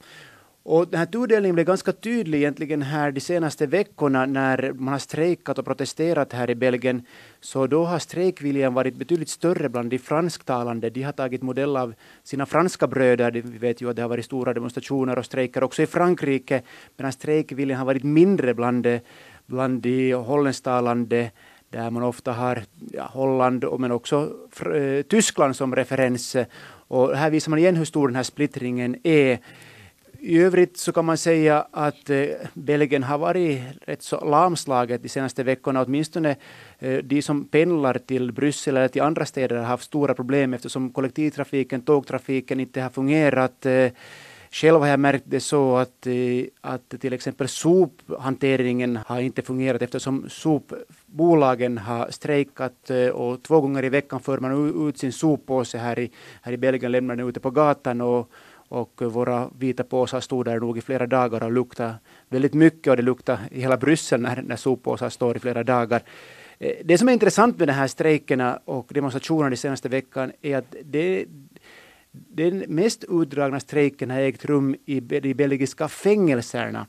Och 0.69 0.89
den 0.89 0.99
här 0.99 1.07
tudelningen 1.07 1.55
blev 1.55 1.67
ganska 1.67 1.93
tydlig 1.93 2.39
egentligen 2.39 2.83
här 2.83 3.11
de 3.13 3.21
senaste 3.21 3.67
veckorna 3.67 4.27
när 4.27 4.73
man 4.73 4.93
har 4.93 4.99
strejkat 4.99 5.59
och 5.59 5.65
protesterat 5.65 6.33
här 6.33 6.51
i 6.51 6.55
Belgien. 6.55 7.03
Så 7.41 7.67
då 7.67 7.85
har 7.85 7.99
strejkviljan 7.99 8.75
varit 8.75 8.97
betydligt 8.97 9.29
större 9.29 9.69
bland 9.69 9.91
de 9.91 9.99
fransktalande. 9.99 10.91
De 10.91 11.03
har 11.03 11.13
tagit 11.13 11.43
modell 11.43 11.77
av 11.77 11.95
sina 12.23 12.47
franska 12.47 12.87
bröder. 12.87 13.31
Vi 13.31 13.59
vet 13.59 13.81
ju 13.81 13.91
att 13.91 13.97
det 13.97 14.03
har 14.03 14.09
varit 14.09 14.25
stora 14.25 14.55
demonstrationer 14.55 15.19
och 15.19 15.25
strejker 15.25 15.63
också 15.63 15.83
i 15.83 15.87
Frankrike. 15.87 16.63
Medan 16.97 17.13
strejkviljan 17.13 17.79
har 17.79 17.87
varit 17.87 18.05
mindre 18.05 18.55
bland 18.55 18.87
bland 19.47 19.83
de 19.83 20.13
holländsktalande 20.13 21.31
där 21.71 21.91
man 21.91 22.03
ofta 22.03 22.33
har 22.33 22.63
ja, 22.93 23.11
Holland 23.13 23.65
men 23.79 23.93
också 23.93 24.31
eh, 24.75 25.03
Tyskland 25.03 25.57
som 25.57 25.77
referens. 25.77 26.37
Och 26.89 27.17
här 27.17 27.31
visar 27.31 27.51
man 27.51 27.59
igen 27.59 27.77
hur 27.77 27.85
stor 27.85 28.09
den 28.09 28.17
här 28.17 28.23
splittringen 28.23 28.97
är. 29.03 29.39
I 30.27 30.39
övrigt 30.39 30.77
så 30.77 30.93
kan 30.93 31.05
man 31.05 31.19
säga 31.19 31.67
att 31.71 32.11
eh, 32.11 32.27
Belgien 32.55 33.03
har 33.03 33.19
varit 33.19 33.61
rätt 33.87 34.03
så 34.03 34.25
lamslaget 34.25 35.03
de 35.03 35.09
senaste 35.09 35.43
veckorna. 35.43 35.83
Åtminstone 35.83 36.37
eh, 36.79 36.99
de 36.99 37.23
som 37.23 37.45
pendlar 37.45 37.99
till 37.99 38.33
Bryssel 38.33 38.77
eller 38.77 38.89
till 38.89 39.03
andra 39.03 39.27
städer 39.27 39.57
har 39.57 39.65
haft 39.65 39.85
stora 39.85 40.15
problem 40.15 40.55
eftersom 40.55 40.91
kollektivtrafiken, 40.91 41.81
tågtrafiken 41.81 42.61
inte 42.61 42.81
har 42.81 42.91
fungerat. 42.91 43.67
Eh, 43.67 43.91
själv 44.51 44.81
har 44.81 44.87
jag 44.87 45.01
märkt 45.01 45.25
det 45.27 45.41
så 45.41 45.77
att, 45.77 46.07
eh, 46.07 46.45
att 46.61 46.89
till 47.01 47.13
exempel 47.13 47.49
sophanteringen 47.49 48.99
har 49.07 49.21
inte 49.21 49.43
fungerat 49.43 49.83
eftersom 49.83 50.27
sopbolagen 50.29 51.79
har 51.79 52.11
strejkat 52.11 52.91
eh, 52.91 53.09
och 53.09 53.43
två 53.43 53.61
gånger 53.61 53.85
i 53.85 53.89
veckan 53.89 54.21
för 54.21 54.39
man 54.39 54.89
ut 54.89 54.99
sin 54.99 55.13
soppåse 55.13 55.79
här 55.79 55.99
i, 55.99 56.11
här 56.43 56.53
i 56.53 56.57
Belgien, 56.57 56.93
lämnar 56.93 57.17
den 57.17 57.29
ute 57.29 57.41
på 57.41 57.51
gatan 57.51 58.01
och 58.01 58.31
och 58.69 59.03
våra 59.03 59.51
vita 59.59 59.85
påsar 59.85 60.21
stod 60.21 60.45
där 60.45 60.61
nog 60.61 60.79
i 60.79 60.81
flera 60.81 61.07
dagar 61.07 61.43
och 61.43 61.53
luktade 61.53 61.95
väldigt 62.29 62.55
mycket 62.55 62.91
och 62.91 62.97
det 62.97 63.03
luktade 63.03 63.39
i 63.51 63.61
hela 63.61 63.77
Bryssel 63.77 64.21
när, 64.21 64.43
när 64.43 64.57
soppåsar 64.57 65.09
står 65.09 65.37
i 65.37 65.41
flera 65.41 65.65
dagar. 65.65 66.03
Eh, 66.59 66.73
det 66.85 66.99
som 66.99 67.09
är 67.09 67.13
intressant 67.13 67.59
med 67.59 67.69
de 67.69 67.73
här 67.73 67.87
strejkerna 67.87 68.61
och 68.65 68.91
demonstrationerna 68.95 69.51
de 69.51 69.57
senaste 69.57 69.89
veckan 69.89 70.33
är 70.43 70.57
att 70.57 70.75
det, 70.85 71.27
den 72.13 72.65
mest 72.69 73.05
utdragna 73.09 73.61
strejken 73.61 74.11
har 74.11 74.21
ägt 74.21 74.45
rum 74.45 74.77
i 74.87 75.01
de 75.01 75.35
belgiska 75.35 75.89
fängelserna. 75.89 76.87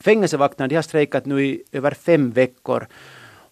Fängelsevakterna 0.00 0.68
de 0.68 0.74
har 0.74 0.82
strejkat 0.82 1.26
nu 1.26 1.46
i 1.46 1.62
över 1.72 1.90
fem 1.90 2.30
veckor. 2.30 2.86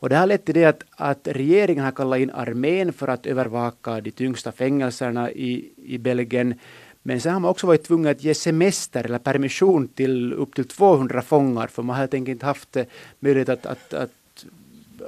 Och 0.02 0.08
det 0.08 0.16
har 0.16 0.26
lett 0.26 0.44
till 0.44 0.54
det 0.54 0.64
att, 0.64 0.82
att 0.90 1.28
regeringen 1.28 1.84
har 1.84 1.92
kallat 1.92 2.20
in 2.20 2.30
armén 2.30 2.92
för 2.92 3.08
att 3.08 3.26
övervaka 3.26 4.00
de 4.00 4.10
tyngsta 4.10 4.52
fängelserna 4.52 5.30
i, 5.30 5.72
i 5.76 5.98
Belgien. 5.98 6.54
Men 7.02 7.20
sen 7.20 7.32
har 7.32 7.40
man 7.40 7.50
också 7.50 7.66
varit 7.66 7.84
tvungen 7.84 8.10
att 8.10 8.24
ge 8.24 8.34
semester 8.34 9.04
eller 9.04 9.18
permission 9.18 9.88
till 9.88 10.32
upp 10.32 10.54
till 10.54 10.68
200 10.68 11.22
fångar 11.22 11.66
för 11.66 11.82
man 11.82 11.94
har 11.94 12.00
helt 12.00 12.14
enkelt 12.14 12.34
inte 12.34 12.46
haft 12.46 12.76
eh, 12.76 12.84
möjlighet 13.20 13.48
att, 13.48 13.66
att, 13.66 13.94
att 13.94 14.10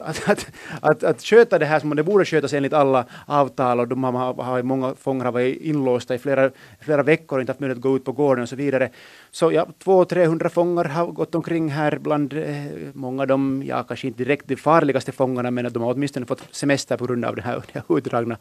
att, 0.01 0.29
att, 0.29 0.47
att, 0.81 1.05
att 1.05 1.23
sköta 1.23 1.59
det 1.59 1.67
här 1.67 1.81
som 1.81 1.97
det 1.97 2.03
borde 2.03 2.25
skötas 2.25 2.53
enligt 2.53 2.73
alla 2.73 3.05
avtal 3.27 3.81
och 3.81 3.89
de 3.89 4.05
har, 4.05 4.35
har 4.35 4.63
många 4.63 4.95
fångar 4.95 5.33
varit 5.33 5.61
inlåsta 5.61 6.15
i 6.15 6.19
flera, 6.19 6.51
flera 6.81 7.03
veckor 7.03 7.39
och 7.39 7.43
inte 7.43 7.53
haft 7.53 7.61
möjlighet 7.61 7.79
att 7.79 7.83
gå 7.83 7.97
ut 7.97 8.05
på 8.05 8.13
gården 8.13 8.43
och 8.43 8.49
så 8.49 8.57
vidare. 8.57 8.91
Så 9.31 9.53
ja, 9.53 9.67
200-300 9.85 10.49
fångar 10.49 10.85
har 10.85 11.07
gått 11.07 11.35
omkring 11.35 11.69
här 11.69 11.99
bland 11.99 12.33
eh, 12.33 12.65
många 12.93 13.23
av 13.23 13.29
dem, 13.29 13.63
ja 13.67 13.83
kanske 13.83 14.07
inte 14.07 14.25
direkt 14.25 14.49
de 14.49 14.57
farligaste 14.57 15.13
fångarna 15.13 15.51
men 15.51 15.67
att 15.67 15.75
de 15.75 15.83
har 15.83 15.93
åtminstone 15.93 16.27
fått 16.27 16.43
semester 16.51 16.97
på 16.97 17.07
grund 17.07 17.25
av 17.25 17.37
de 17.37 17.43
här, 17.43 17.63
de 17.73 17.79
här 17.79 17.99
utdragna 17.99 18.37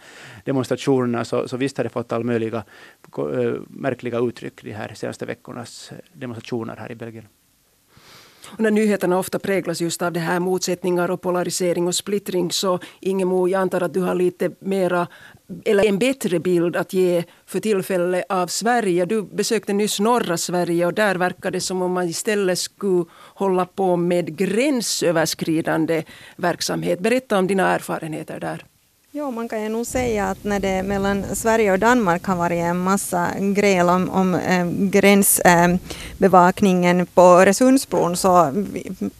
demonstrationerna. 0.45 1.25
Så, 1.25 1.47
så 1.47 1.57
visst 1.57 1.77
har 1.77 1.83
det 1.83 1.89
fått 1.89 2.11
all 2.11 2.23
möjliga 2.23 2.63
äh, 3.17 3.53
märkliga 3.67 4.19
uttryck 4.19 4.63
de 4.63 4.71
här 4.71 4.93
senaste 4.95 5.25
veckornas 5.25 5.91
demonstrationer 6.13 6.75
här 6.75 6.91
i 6.91 6.95
Belgien. 6.95 7.27
Och 8.47 8.59
när 8.59 8.71
nyheterna 8.71 9.19
ofta 9.19 9.39
präglas 9.39 9.81
just 9.81 10.01
av 10.01 10.11
det 10.11 10.19
här 10.19 10.39
motsättningar 10.39 11.11
och 11.11 11.21
polarisering 11.21 11.87
och 11.87 11.95
splittring 11.95 12.51
så 12.51 12.79
Ingemo, 12.99 13.47
jag 13.47 13.61
antar 13.61 13.81
att 13.81 13.93
du 13.93 14.01
har 14.01 14.15
lite 14.15 14.51
mera 14.59 15.07
eller 15.65 15.85
en 15.85 15.99
bättre 15.99 16.39
bild 16.39 16.75
att 16.75 16.93
ge 16.93 17.23
för 17.45 17.59
tillfället 17.59 18.25
av 18.29 18.47
Sverige. 18.47 19.05
Du 19.05 19.21
besökte 19.23 19.73
nyss 19.73 19.99
norra 19.99 20.37
Sverige 20.37 20.85
och 20.85 20.93
där 20.93 21.15
verkar 21.15 21.51
det 21.51 21.61
som 21.61 21.81
om 21.81 21.91
man 21.91 22.09
istället 22.09 22.59
skulle 22.59 23.05
hålla 23.35 23.65
på 23.65 23.95
med 23.95 24.37
gränsöverskridande 24.37 26.03
verksamhet. 26.35 26.99
Berätta 26.99 27.37
om 27.37 27.47
dina 27.47 27.75
erfarenheter 27.75 28.39
där. 28.39 28.65
Ja, 29.15 29.31
man 29.31 29.49
kan 29.49 29.63
ju 29.63 29.69
nog 29.69 29.85
säga 29.85 30.29
att 30.29 30.43
när 30.43 30.59
det 30.59 30.83
mellan 30.83 31.35
Sverige 31.35 31.71
och 31.71 31.79
Danmark 31.79 32.25
har 32.25 32.35
varit 32.35 32.57
en 32.57 32.77
massa 32.77 33.27
gräl 33.39 33.89
om, 33.89 34.09
om 34.09 34.35
eh, 34.35 34.65
gränsbevakningen 34.67 36.99
eh, 36.99 37.05
på 37.13 37.21
Öresundsbron 37.21 38.17
så 38.17 38.63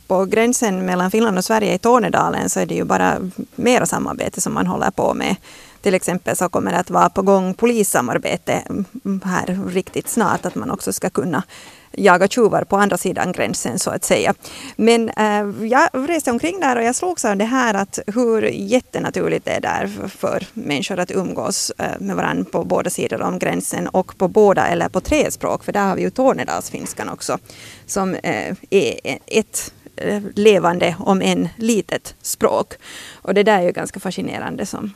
på 0.07 0.25
gränsen 0.25 0.85
mellan 0.85 1.11
Finland 1.11 1.37
och 1.37 1.45
Sverige 1.45 1.73
i 1.73 1.77
Tornedalen 1.77 2.49
så 2.49 2.59
är 2.59 2.65
det 2.65 2.75
ju 2.75 2.83
bara 2.83 3.17
mera 3.55 3.85
samarbete 3.85 4.41
som 4.41 4.53
man 4.53 4.67
håller 4.67 4.91
på 4.91 5.13
med. 5.13 5.35
Till 5.83 5.93
exempel 5.93 6.35
så 6.35 6.49
kommer 6.49 6.71
det 6.71 6.77
att 6.77 6.89
vara 6.89 7.09
på 7.09 7.21
gång 7.21 7.53
polissamarbete 7.53 8.53
mm, 8.53 8.85
mm, 9.05 9.21
här 9.25 9.69
riktigt 9.69 10.09
snart, 10.09 10.45
att 10.45 10.55
man 10.55 10.71
också 10.71 10.93
ska 10.93 11.09
kunna 11.09 11.43
jaga 11.91 12.27
tjuvar 12.27 12.63
på 12.63 12.77
andra 12.77 12.97
sidan 12.97 13.31
gränsen 13.31 13.79
så 13.79 13.91
att 13.91 14.03
säga. 14.03 14.33
Men 14.75 15.09
eh, 15.09 15.67
jag 15.67 15.89
reste 15.93 16.31
omkring 16.31 16.59
där 16.59 16.75
och 16.75 16.83
jag 16.83 16.95
slogs 16.95 17.25
av 17.25 17.37
det 17.37 17.45
här 17.45 17.73
att 17.73 17.99
hur 18.07 18.41
jättenaturligt 18.41 19.45
det 19.45 19.51
är 19.51 19.61
där 19.61 20.07
för 20.17 20.47
människor 20.53 20.99
att 20.99 21.11
umgås 21.11 21.71
eh, 21.77 21.99
med 21.99 22.15
varandra 22.15 22.45
på 22.51 22.63
båda 22.63 22.89
sidor 22.89 23.21
om 23.21 23.39
gränsen 23.39 23.87
och 23.87 24.17
på 24.17 24.27
båda 24.27 24.67
eller 24.67 24.89
på 24.89 25.01
tre 25.01 25.31
språk, 25.31 25.63
för 25.63 25.71
där 25.71 25.87
har 25.87 25.95
vi 25.95 26.01
ju 26.01 26.09
tornedalsfinskan 26.09 27.09
också 27.09 27.37
som 27.85 28.15
eh, 28.15 28.55
är 28.69 29.19
ett 29.27 29.73
eh, 29.95 30.21
levande, 30.35 30.95
om 30.99 31.21
än 31.21 31.49
litet, 31.57 32.15
språk. 32.21 32.73
Och 33.13 33.33
det 33.33 33.43
där 33.43 33.59
är 33.59 33.63
ju 33.63 33.71
ganska 33.71 33.99
fascinerande 33.99 34.65
som 34.65 34.93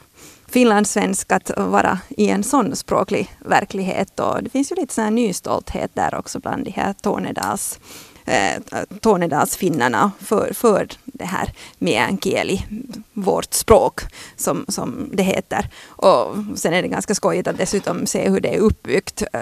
finlandssvensk 0.49 1.31
att 1.31 1.51
vara 1.57 1.99
i 2.09 2.29
en 2.29 2.43
sån 2.43 2.75
språklig 2.75 3.31
verklighet. 3.39 4.19
Och 4.19 4.43
det 4.43 4.49
finns 4.49 4.71
ju 4.71 4.75
lite 4.75 4.93
sån 4.93 5.03
här 5.03 5.11
nystolthet 5.11 5.91
där 5.93 6.15
också 6.15 6.39
bland 6.39 6.65
de 6.65 6.71
här 6.71 6.93
Tornedals 7.01 7.79
eh, 8.25 8.83
Tornedalsfinnarna 9.01 10.11
för, 10.19 10.53
för 10.53 10.87
det 11.05 11.25
här 11.25 11.53
meänkieli, 11.77 12.65
vårt 13.13 13.53
språk 13.53 14.01
som, 14.35 14.65
som 14.67 15.09
det 15.13 15.23
heter. 15.23 15.69
Och 15.87 16.35
sen 16.55 16.73
är 16.73 16.81
det 16.81 16.87
ganska 16.87 17.15
skojigt 17.15 17.47
att 17.47 17.57
dessutom 17.57 18.05
se 18.05 18.29
hur 18.29 18.39
det 18.39 18.55
är 18.55 18.59
uppbyggt. 18.59 19.23
Eh, 19.33 19.41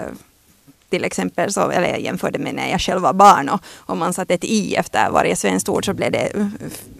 till 0.88 1.04
exempel, 1.04 1.52
så, 1.52 1.70
eller 1.70 1.88
jag 1.88 2.00
jämförde 2.00 2.38
med 2.38 2.54
när 2.54 2.70
jag 2.70 2.80
själv 2.80 3.02
var 3.02 3.12
barn 3.12 3.48
och 3.48 3.60
om 3.76 3.98
man 3.98 4.12
satte 4.12 4.34
ett 4.34 4.44
i 4.44 4.74
efter 4.74 5.10
varje 5.10 5.36
svenskt 5.36 5.68
ord 5.68 5.84
så 5.84 5.94
blev 5.94 6.12
det 6.12 6.36
eh, 6.36 6.46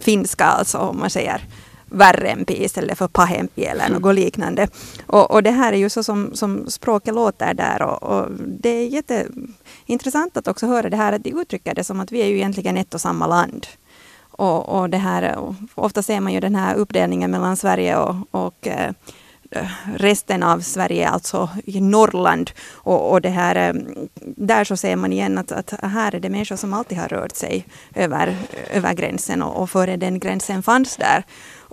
finska, 0.00 0.44
alltså 0.44 0.78
om 0.78 0.98
man 0.98 1.10
säger 1.10 1.44
värrempi 1.87 2.64
istället 2.64 2.99
för 2.99 3.09
pahempi 3.09 3.64
eller 3.64 3.88
något 3.88 4.14
liknande. 4.14 4.69
Och, 5.07 5.31
och 5.31 5.43
det 5.43 5.50
här 5.50 5.73
är 5.73 5.76
ju 5.76 5.88
så 5.88 6.02
som, 6.02 6.35
som 6.35 6.71
språket 6.71 7.14
låter 7.14 7.55
där 7.55 7.83
och, 7.83 8.02
och 8.02 8.31
det 8.47 8.69
är 8.69 8.87
jätteintressant 8.87 10.37
att 10.37 10.49
också 10.49 10.66
höra 10.66 10.90
det 10.90 10.97
här 10.97 11.12
att 11.12 11.25
de 11.25 11.31
uttrycker 11.31 11.75
det 11.75 11.85
som 11.85 12.00
att 12.00 12.12
vi 12.12 12.23
är 12.23 12.26
ju 12.26 12.37
egentligen 12.37 12.76
ett 12.76 12.95
och 12.95 13.00
samma 13.00 13.26
land. 13.26 13.66
Och, 14.31 14.69
och 14.69 14.90
det 14.90 14.99
här, 14.99 15.55
ofta 15.75 16.02
ser 16.02 16.21
man 16.21 16.33
ju 16.33 16.40
den 16.40 16.55
här 16.55 16.75
uppdelningen 16.75 17.31
mellan 17.31 17.57
Sverige 17.57 17.97
och, 17.97 18.16
och 18.31 18.66
eh, 18.66 18.93
Eh, 19.50 19.66
resten 19.96 20.42
av 20.42 20.60
Sverige, 20.60 21.08
alltså 21.08 21.48
i 21.64 21.80
Norrland. 21.80 22.50
Och, 22.72 23.12
och 23.12 23.20
det 23.20 23.28
här, 23.28 23.56
eh, 23.56 23.82
där 24.36 24.64
så 24.64 24.76
ser 24.76 24.96
man 24.96 25.12
igen 25.12 25.38
att, 25.38 25.52
att 25.52 25.74
här 25.82 26.14
är 26.14 26.20
det 26.20 26.30
människor 26.30 26.56
som 26.56 26.74
alltid 26.74 26.98
har 26.98 27.08
rört 27.08 27.36
sig 27.36 27.66
över, 27.94 28.36
över 28.70 28.94
gränsen 28.94 29.42
och, 29.42 29.62
och 29.62 29.70
före 29.70 29.96
den 29.96 30.18
gränsen 30.18 30.62
fanns 30.62 30.96
där. 30.96 31.24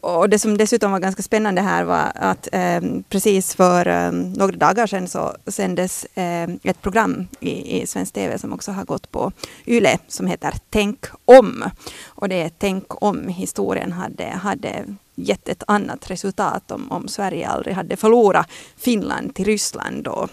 Och 0.03 0.29
det 0.29 0.39
som 0.39 0.57
dessutom 0.57 0.91
var 0.91 0.99
ganska 0.99 1.23
spännande 1.23 1.61
här 1.61 1.83
var 1.83 2.11
att 2.15 2.47
eh, 2.51 2.81
precis 3.09 3.55
för 3.55 3.87
eh, 3.87 4.11
några 4.11 4.55
dagar 4.57 4.87
sedan 4.87 5.07
så 5.07 5.35
sändes 5.47 6.05
eh, 6.05 6.49
ett 6.63 6.81
program 6.81 7.27
i, 7.39 7.81
i 7.81 7.87
svensk 7.87 8.13
TV 8.13 8.37
som 8.37 8.53
också 8.53 8.71
har 8.71 8.85
gått 8.85 9.11
på 9.11 9.31
YLE 9.65 9.97
som 10.07 10.27
heter 10.27 10.53
Tänk 10.69 11.05
om. 11.25 11.63
Och 12.05 12.29
det 12.29 12.41
är 12.41 12.51
Tänk 12.57 13.03
om 13.03 13.27
historien 13.27 13.91
hade, 13.91 14.25
hade 14.25 14.85
gett 15.15 15.49
ett 15.49 15.63
annat 15.67 16.11
resultat 16.11 16.71
om, 16.71 16.91
om 16.91 17.07
Sverige 17.07 17.47
aldrig 17.47 17.75
hade 17.75 17.97
förlorat 17.97 18.47
Finland 18.77 19.35
till 19.35 19.45
Ryssland 19.45 20.07
och 20.07 20.29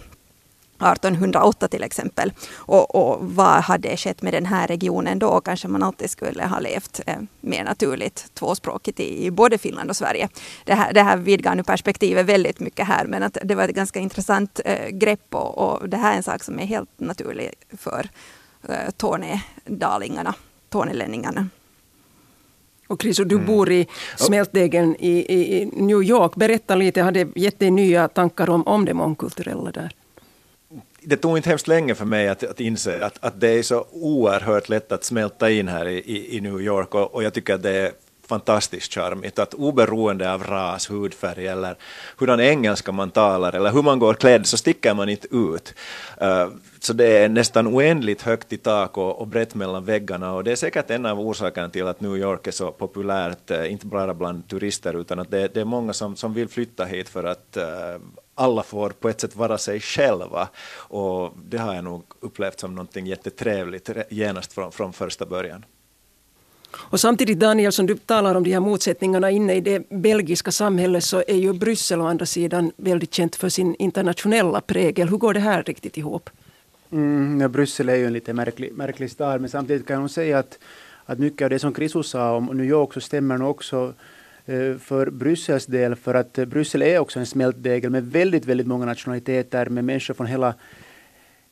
1808 0.81 1.69
till 1.69 1.83
exempel. 1.83 2.33
Och, 2.55 2.95
och, 2.95 3.19
vad 3.21 3.63
hade 3.63 3.97
skett 3.97 4.23
med 4.23 4.33
den 4.33 4.47
här 4.47 4.67
regionen 4.67 5.19
då? 5.19 5.41
Kanske 5.41 5.69
man 5.69 5.83
alltid 5.83 6.11
skulle 6.11 6.47
ha 6.47 6.59
levt 6.59 7.01
eh, 7.07 7.17
mer 7.41 7.65
naturligt 7.65 8.35
tvåspråkigt 8.35 9.01
i, 9.01 9.27
i 9.27 9.31
både 9.31 9.59
Finland 9.59 9.91
och 9.91 9.97
Sverige. 9.97 10.29
Det 10.65 10.75
här, 10.75 10.93
det 10.93 11.03
här 11.03 11.17
vidgar 11.17 11.55
nu 11.55 11.63
perspektivet 11.63 12.27
väldigt 12.27 12.61
mycket 12.61 12.87
här 12.87 13.07
men 13.07 13.23
att 13.23 13.39
det 13.45 13.55
var 13.55 13.65
ett 13.65 13.75
ganska 13.75 14.01
intressant 14.01 14.61
eh, 14.65 14.89
grepp 14.89 15.35
och, 15.35 15.59
och, 15.59 15.89
det 15.89 15.97
här 15.97 16.13
är 16.13 16.17
en 16.17 16.23
sak 16.23 16.45
som 16.45 16.59
är 16.61 16.67
helt 16.67 16.91
naturlig 17.01 17.55
för 17.79 18.09
eh, 18.69 18.91
tornedalingarna, 18.97 20.35
tornelänningarna. 20.69 21.49
Och 22.90 23.02
Chris, 23.02 23.16
du 23.16 23.38
bor 23.38 23.73
i 23.73 23.87
smältdegen 24.16 24.97
i, 24.99 25.11
i, 25.11 25.70
New 25.73 26.02
York. 26.02 26.35
Berätta 26.37 26.75
lite, 26.75 27.02
har 27.02 27.12
det 27.12 27.28
gett 27.35 27.59
dig 27.59 27.70
nya 27.70 28.09
tankar 28.09 28.50
om, 28.50 28.66
om 28.66 28.85
det 28.85 28.94
mångkulturella 28.94 29.70
där? 29.70 29.94
det 31.02 31.16
tog 31.16 31.37
inte 31.37 31.49
hemskt 31.49 31.68
länge 31.68 31.94
för 31.94 32.04
mig 32.04 32.28
att, 32.28 32.44
att 32.44 32.61
inse 32.61 33.04
att, 33.04 33.18
att 33.20 33.40
det 33.40 33.49
är 33.49 33.62
så 33.62 33.87
oerhört 33.92 34.68
lätt 34.68 34.92
att 34.92 35.04
smälta 35.04 35.50
in 35.50 35.68
här 35.68 35.88
i, 35.88 35.99
i, 35.99 36.37
i 36.37 36.40
New 36.40 36.61
York 36.61 36.94
och, 36.94 37.14
och, 37.14 37.23
jag 37.23 37.35
tycker 37.35 37.54
att 37.54 37.62
det 37.62 37.70
är 37.70 37.92
fantastiskt 38.26 38.94
charmigt. 38.94 39.38
Att 39.38 39.54
oberoende 39.54 40.32
av 40.32 40.44
ras, 40.44 40.90
hudfärg 40.90 41.47
eller 41.47 41.76
hurdan 42.16 42.40
engelska 42.40 42.92
man 42.92 43.11
talar 43.11 43.52
eller 43.52 43.73
hur 43.73 43.82
man 43.82 43.99
går 43.99 44.14
klädd 44.14 44.47
så 44.47 44.56
sticker 44.56 44.94
man 44.94 45.09
inte 45.09 45.28
ut. 45.30 45.75
Uh, 46.23 46.49
så 46.83 46.93
det 46.93 47.19
är 47.19 47.29
nästan 47.29 47.67
oändligt 47.67 48.23
högt 48.23 48.53
i 48.53 48.57
tak 48.57 48.99
och, 48.99 49.21
och 49.21 49.27
brett 49.27 49.55
mellan 49.55 49.85
väggarna 49.85 50.35
och 50.35 50.45
det 50.45 50.53
är 50.53 50.57
säkert 50.57 50.91
en 50.91 51.07
av 51.07 51.21
orsakerna 51.21 51.69
till 51.69 51.87
att 51.87 52.01
New 52.01 52.17
York 52.17 52.47
är 52.47 52.51
så 52.51 52.73
populärt, 52.73 53.51
eh, 53.51 53.73
inte 53.73 53.87
bara 53.87 54.15
bland 54.15 54.49
turister 54.49 55.01
utan 55.01 55.19
att 55.19 55.31
det, 55.31 55.55
det 55.55 55.61
är 55.61 55.65
många 55.65 55.93
som, 55.93 56.17
som 56.17 56.35
vill 56.35 56.49
flytta 56.49 56.85
hit 56.85 57.09
för 57.09 57.25
att 57.25 57.57
uh, 57.57 58.03
alla 58.35 58.63
får 58.63 58.91
på 58.91 59.09
ett 59.09 59.21
sätt 59.21 59.37
vara 59.37 59.59
sig 59.59 59.81
själva. 59.81 60.49
Och 60.75 61.33
det 61.45 61.59
har 61.59 61.75
jag 61.75 61.85
nog 61.85 62.03
upplevt 62.21 62.61
som 62.61 62.75
någonting 62.75 63.07
jättetrevligt 63.07 63.91
genast 64.09 64.53
från, 64.53 64.73
från 64.73 64.93
första 64.93 65.27
början. 65.27 65.65
Och 66.73 67.01
samtidigt 67.01 67.39
Daniel, 67.39 67.73
som 67.73 67.87
du 67.87 67.97
talar 67.97 68.35
om 68.35 68.45
de 68.45 68.53
här 68.53 68.61
motsättningarna 68.61 69.31
inne 69.31 69.55
i 69.55 69.61
det 69.61 69.89
belgiska 69.89 70.53
samhället 70.53 71.05
så 71.05 71.23
är 71.27 71.37
ju 71.37 71.53
Bryssel 71.53 72.01
å 72.01 72.07
andra 72.07 72.27
sidan 72.27 72.73
väldigt 72.77 73.15
känt 73.15 73.37
för 73.37 73.49
sin 73.49 73.75
internationella 73.79 74.61
prägel. 74.61 75.09
Hur 75.09 75.17
går 75.17 75.35
det 75.35 75.41
här 75.41 75.63
riktigt 75.63 75.97
ihop? 75.97 76.31
Mm, 76.92 77.40
ja, 77.40 77.49
Bryssel 77.49 77.88
är 77.88 77.94
ju 77.94 78.06
en 78.06 78.12
lite 78.12 78.32
märklig, 78.32 78.73
märklig 78.73 79.11
stad 79.11 79.40
men 79.40 79.50
samtidigt 79.50 79.87
kan 79.87 80.00
jag 80.00 80.11
säga 80.11 80.38
att, 80.38 80.59
att 81.04 81.18
mycket 81.18 81.44
av 81.44 81.50
det 81.50 81.59
som 81.59 81.75
Chriso 81.75 82.02
sa 82.02 82.37
om 82.37 82.47
New 82.47 82.66
York 82.66 82.94
så 82.94 83.00
stämmer 83.00 83.38
nog 83.38 83.50
också 83.50 83.94
eh, 84.47 84.76
för 84.76 85.11
Bryssels 85.11 85.66
del, 85.66 85.97
för 85.97 86.14
att 86.14 86.38
eh, 86.38 86.44
Bryssel 86.44 86.82
är 86.82 86.99
också 86.99 87.18
en 87.18 87.26
smältdegel 87.26 87.90
med 87.90 88.06
väldigt, 88.06 88.44
väldigt 88.44 88.66
många 88.66 88.87
nationaliteter, 88.87 89.66
med 89.66 89.85
människor 89.85 90.14
från 90.14 90.26
hela, 90.26 90.54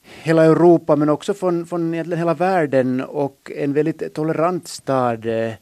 hela 0.02 0.44
Europa, 0.44 0.96
men 0.96 1.08
också 1.08 1.34
från, 1.34 1.66
från 1.66 1.94
egentligen 1.94 2.18
hela 2.18 2.34
världen 2.34 3.00
och 3.00 3.52
en 3.56 3.72
väldigt 3.72 4.14
tolerant 4.14 4.68
stad 4.68 5.26
eh, 5.26 5.52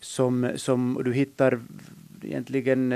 som, 0.00 0.50
som 0.56 1.02
du 1.04 1.12
hittar 1.12 1.60
egentligen 2.22 2.94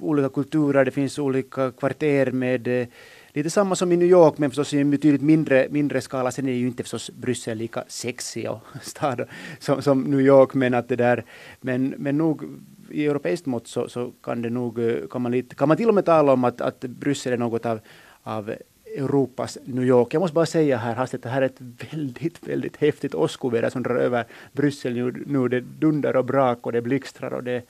olika 0.00 0.28
kulturer, 0.28 0.84
det 0.84 0.90
finns 0.90 1.18
olika 1.18 1.70
kvarter 1.70 2.30
med 2.30 2.88
lite 3.32 3.50
samma 3.50 3.76
som 3.76 3.92
i 3.92 3.96
New 3.96 4.08
York, 4.08 4.38
men 4.38 4.50
förstås 4.50 4.74
i 4.74 4.80
en 4.80 4.90
betydligt 4.90 5.22
mindre, 5.22 5.66
mindre 5.70 6.00
skala. 6.00 6.30
Sen 6.30 6.48
är 6.48 6.52
ju 6.52 6.66
inte 6.66 6.82
förstås 6.82 7.10
Bryssel 7.10 7.58
lika 7.58 7.84
sexig 7.88 8.50
och 8.50 8.60
stad 8.82 9.24
som, 9.58 9.82
som 9.82 10.02
New 10.02 10.20
York, 10.20 10.54
men 10.54 10.74
att 10.74 10.88
det 10.88 10.96
där, 10.96 11.24
men, 11.60 11.94
men 11.98 12.18
nog 12.18 12.42
i 12.90 13.06
europeiskt 13.06 13.46
mått 13.46 13.66
så, 13.66 13.88
så, 13.88 14.12
kan, 14.22 14.42
det 14.42 14.50
nog, 14.50 14.78
eh, 14.78 14.96
kan, 15.10 15.22
man 15.22 15.32
lite, 15.32 15.54
kan 15.54 15.68
man 15.68 15.76
till 15.76 15.88
och 15.88 15.94
med 15.94 16.04
tala 16.04 16.32
om 16.32 16.44
att, 16.44 16.60
att 16.60 16.80
Bryssel 16.80 17.32
är 17.32 17.36
något 17.36 17.66
av, 17.66 17.80
av 18.22 18.54
Europas 18.96 19.58
New 19.64 19.84
York. 19.84 20.14
Jag 20.14 20.20
måste 20.20 20.34
bara 20.34 20.46
säga 20.46 20.76
här 20.76 20.94
hastigt, 20.94 21.22
det 21.22 21.28
här 21.28 21.42
är 21.42 21.46
ett 21.46 21.60
väldigt, 21.92 22.48
väldigt 22.48 22.76
häftigt 22.76 23.14
åskoväder 23.14 23.70
som 23.70 23.82
drar 23.82 23.96
över 23.96 24.24
Bryssel 24.52 24.94
nu. 24.94 25.24
nu. 25.26 25.48
Det 25.48 25.60
dundar 25.60 26.16
och 26.16 26.24
brak 26.24 26.66
och 26.66 26.72
det 26.72 26.82
blixtrar 26.82 27.32
och 27.32 27.44
det, 27.44 27.62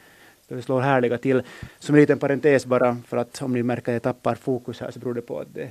det 0.49 0.63
slår 0.63 0.81
härliga 0.81 1.19
till. 1.19 1.43
Som 1.79 1.95
en 1.95 2.01
liten 2.01 2.19
parentes 2.19 2.67
bara, 2.67 2.97
för 3.09 3.17
att 3.17 3.43
om 3.43 3.53
ni 3.53 3.63
märker 3.63 3.93
att 3.93 3.95
jag 3.95 4.03
tappar 4.03 4.35
fokus 4.35 4.81
här 4.81 4.91
så 4.91 4.99
beror 4.99 5.15
det 5.15 5.23
på 5.23 5.39
att 5.39 5.55
det 5.55 5.71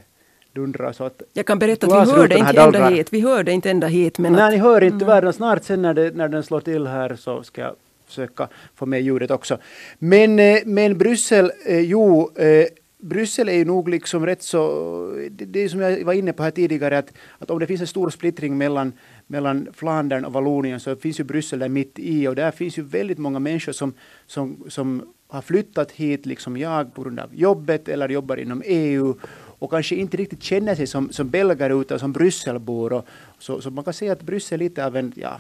dundrar 0.54 0.92
så 0.92 1.04
att 1.04 1.22
Jag 1.34 1.46
kan 1.46 1.60
berätta 1.60 1.88
att 1.88 2.08
vi 2.08 2.12
hörde 2.12 2.38
inte 2.38 2.62
ända 2.62 2.90
hit. 2.90 3.14
Vi 3.14 3.22
hörde 3.22 3.52
inte 3.52 3.72
ända 3.72 3.88
hit. 3.88 4.18
Men 4.18 4.34
Nej, 4.34 4.42
att, 4.42 4.52
ni 4.52 4.58
hör 4.58 4.84
inte 4.84 4.96
mm. 4.96 5.08
världen. 5.08 5.34
Snart 5.34 5.64
sen 5.64 5.82
när, 5.82 5.94
det, 5.94 6.16
när 6.16 6.28
den 6.28 6.44
slår 6.44 6.62
till 6.62 6.88
här 6.88 7.16
så 7.16 7.44
ska 7.44 7.62
jag 7.62 7.76
försöka 8.06 8.48
få 8.76 8.86
med 8.86 9.02
ljudet 9.02 9.32
också. 9.32 9.58
Men, 10.00 10.40
eh, 10.40 10.60
men 10.66 10.98
Bryssel, 10.98 11.52
eh, 11.66 11.80
jo, 11.80 12.32
eh, 12.36 12.66
Bryssel 12.98 13.50
är 13.50 13.54
ju 13.54 13.66
nog 13.66 13.90
liksom 13.90 14.26
rätt 14.26 14.44
så, 14.44 15.16
det, 15.30 15.46
det 15.46 15.70
som 15.70 15.80
jag 15.80 16.06
var 16.06 16.14
inne 16.14 16.34
på 16.34 16.44
här 16.44 16.52
tidigare, 16.52 16.98
att, 16.98 17.14
att 17.40 17.52
om 17.52 17.60
det 17.60 17.68
finns 17.68 17.82
en 17.82 17.88
stor 17.88 18.10
splittring 18.10 18.58
mellan, 18.58 18.94
mellan 19.32 19.68
Flandern 19.74 20.26
och 20.26 20.34
Vallonien 20.34 20.80
så 20.80 20.96
finns 20.96 21.20
ju 21.20 21.24
Bryssel 21.24 21.60
där 21.60 21.70
mitt 21.70 22.00
i 22.00 22.28
och 22.28 22.36
där 22.36 22.52
finns 22.52 22.78
ju 22.78 22.82
väldigt 22.82 23.18
många 23.18 23.40
människor 23.40 23.72
som, 23.72 23.94
som, 24.28 24.64
som 24.70 25.14
har 25.28 25.42
flyttat 25.42 25.92
hit, 25.92 26.26
liksom 26.26 26.58
jag, 26.58 26.94
på 26.94 27.02
grund 27.02 27.20
av 27.20 27.36
jobbet 27.36 27.88
eller 27.88 28.10
jobbar 28.10 28.38
inom 28.38 28.62
EU 28.66 29.16
och 29.60 29.70
kanske 29.70 29.96
inte 29.96 30.18
riktigt 30.18 30.44
känner 30.44 30.76
sig 30.76 30.88
som, 30.88 31.12
som 31.12 31.30
belgare 31.30 31.74
utan 31.74 32.00
som 32.00 32.12
Brysselbor. 32.12 33.04
så, 33.40 33.62
så 33.62 33.72
man 33.72 33.84
kan 33.84 33.94
säga 33.94 34.12
att 34.12 34.22
Bryssel 34.22 34.62
är 34.62 34.64
lite 34.64 34.86
av 34.86 34.96
en, 34.96 35.14
ja, 35.16 35.40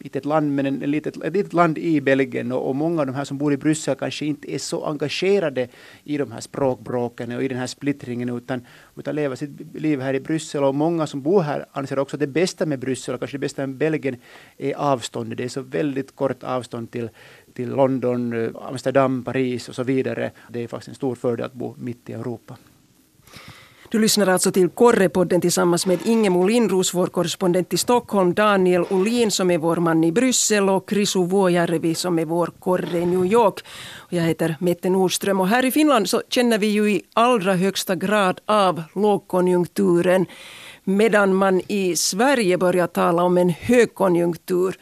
litet 0.00 0.24
land, 0.24 0.54
men 0.54 0.66
en, 0.66 0.82
en 0.82 0.90
litet, 0.90 1.16
ett 1.16 1.32
litet 1.32 1.52
land 1.52 1.78
i 1.78 2.00
Belgien 2.00 2.52
och, 2.52 2.68
och, 2.68 2.76
många 2.76 3.00
av 3.00 3.06
de 3.06 3.14
här 3.14 3.24
som 3.24 3.38
bor 3.38 3.52
i 3.52 3.56
Bryssel 3.56 3.96
kanske 3.96 4.26
inte 4.26 4.54
är 4.54 4.58
så 4.58 4.84
engagerade 4.84 5.68
i 6.04 6.18
de 6.18 6.32
här 6.32 6.40
språkbråken 6.40 7.32
och 7.32 7.42
i 7.42 7.48
den 7.48 7.58
här 7.58 7.66
splittringen 7.66 8.28
utan, 8.28 8.66
utan 8.96 9.14
lever 9.14 9.36
sitt 9.36 9.50
liv 9.74 10.00
här 10.00 10.14
i 10.14 10.20
Bryssel 10.20 10.64
och 10.64 10.74
många 10.74 11.06
som 11.06 11.22
bor 11.22 11.42
här 11.42 11.66
anser 11.72 11.98
också 11.98 12.16
att 12.16 12.20
det 12.20 12.26
bästa 12.26 12.66
med 12.66 12.78
Bryssel 12.78 13.14
och 13.14 13.20
kanske 13.20 13.36
det 13.36 13.40
bästa 13.40 13.66
med 13.66 13.76
Belgien 13.76 14.16
är 14.58 14.74
avståndet. 14.74 15.38
Det 15.38 15.44
är 15.44 15.48
så 15.48 15.62
väldigt 15.62 16.16
kort 16.16 16.42
avstånd 16.42 16.90
till, 16.90 17.10
till 17.52 17.68
London, 17.68 18.32
eh, 18.32 18.50
Amsterdam, 18.54 19.24
Paris 19.24 19.68
och 19.68 19.74
så 19.74 19.82
vidare. 19.82 20.30
Det 20.48 20.62
är 20.62 20.68
faktiskt 20.68 20.88
en 20.88 20.94
stor 20.94 21.14
fördel 21.14 21.46
att 21.46 21.52
bo 21.52 21.74
mitt 21.78 22.10
i 22.10 22.12
Europa. 22.12 22.56
Du 23.90 23.98
lyssnar 23.98 24.26
alltså 24.26 24.52
till 24.52 24.68
Korrepodden 24.68 25.40
tillsammans 25.40 25.86
med 25.86 25.98
Ingemo 26.04 26.46
Lindros, 26.46 26.94
vår 26.94 27.06
korrespondent 27.06 27.72
i 27.72 27.76
Stockholm, 27.76 28.34
Daniel 28.34 28.84
Olin 28.90 29.30
som 29.30 29.50
är 29.50 29.58
vår 29.58 29.76
man 29.76 30.04
i 30.04 30.12
Bryssel 30.12 30.68
och 30.68 30.88
Krisu 30.88 31.26
Vuojärvi 31.26 31.94
som 31.94 32.18
är 32.18 32.24
vår 32.24 32.46
korre 32.58 32.98
i 32.98 33.06
New 33.06 33.26
York. 33.26 33.64
Jag 34.08 34.22
heter 34.22 34.56
Mette 34.60 34.90
Nordström 34.90 35.40
och 35.40 35.48
här 35.48 35.64
i 35.64 35.70
Finland 35.70 36.08
så 36.08 36.22
känner 36.28 36.58
vi 36.58 36.66
ju 36.66 36.90
i 36.90 37.02
allra 37.14 37.54
högsta 37.54 37.96
grad 37.96 38.40
av 38.46 38.82
lågkonjunkturen 38.94 40.26
medan 40.84 41.34
man 41.34 41.60
i 41.68 41.96
Sverige 41.96 42.58
börjar 42.58 42.86
tala 42.86 43.22
om 43.22 43.38
en 43.38 43.50
högkonjunktur. 43.50 44.76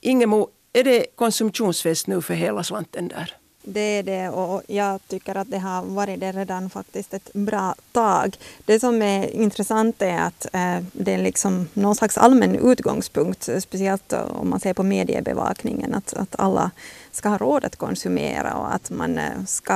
Ingemo, 0.00 0.48
är 0.72 0.84
det 0.84 1.06
konsumtionsfest 1.14 2.06
nu 2.06 2.22
för 2.22 2.34
hela 2.34 2.64
slanten 2.64 3.08
där? 3.08 3.39
Det 3.62 3.80
är 3.80 4.02
det 4.02 4.28
och 4.28 4.62
jag 4.66 5.00
tycker 5.08 5.34
att 5.34 5.50
det 5.50 5.58
har 5.58 5.82
varit 5.82 6.20
det 6.20 6.32
redan 6.32 6.70
faktiskt 6.70 7.14
ett 7.14 7.32
bra 7.32 7.74
tag. 7.92 8.36
Det 8.64 8.80
som 8.80 9.02
är 9.02 9.30
intressant 9.30 10.02
är 10.02 10.20
att 10.20 10.46
eh, 10.52 10.78
det 10.92 11.14
är 11.14 11.18
liksom 11.18 11.68
någon 11.74 11.94
slags 11.94 12.18
allmän 12.18 12.56
utgångspunkt, 12.56 13.48
speciellt 13.60 14.12
om 14.12 14.50
man 14.50 14.60
ser 14.60 14.74
på 14.74 14.82
mediebevakningen, 14.82 15.94
att, 15.94 16.14
att 16.14 16.34
alla 16.38 16.70
ska 17.12 17.28
ha 17.28 17.38
råd 17.38 17.64
att 17.64 17.76
konsumera 17.76 18.54
och 18.54 18.74
att 18.74 18.90
man 18.90 19.18
eh, 19.18 19.44
ska 19.46 19.74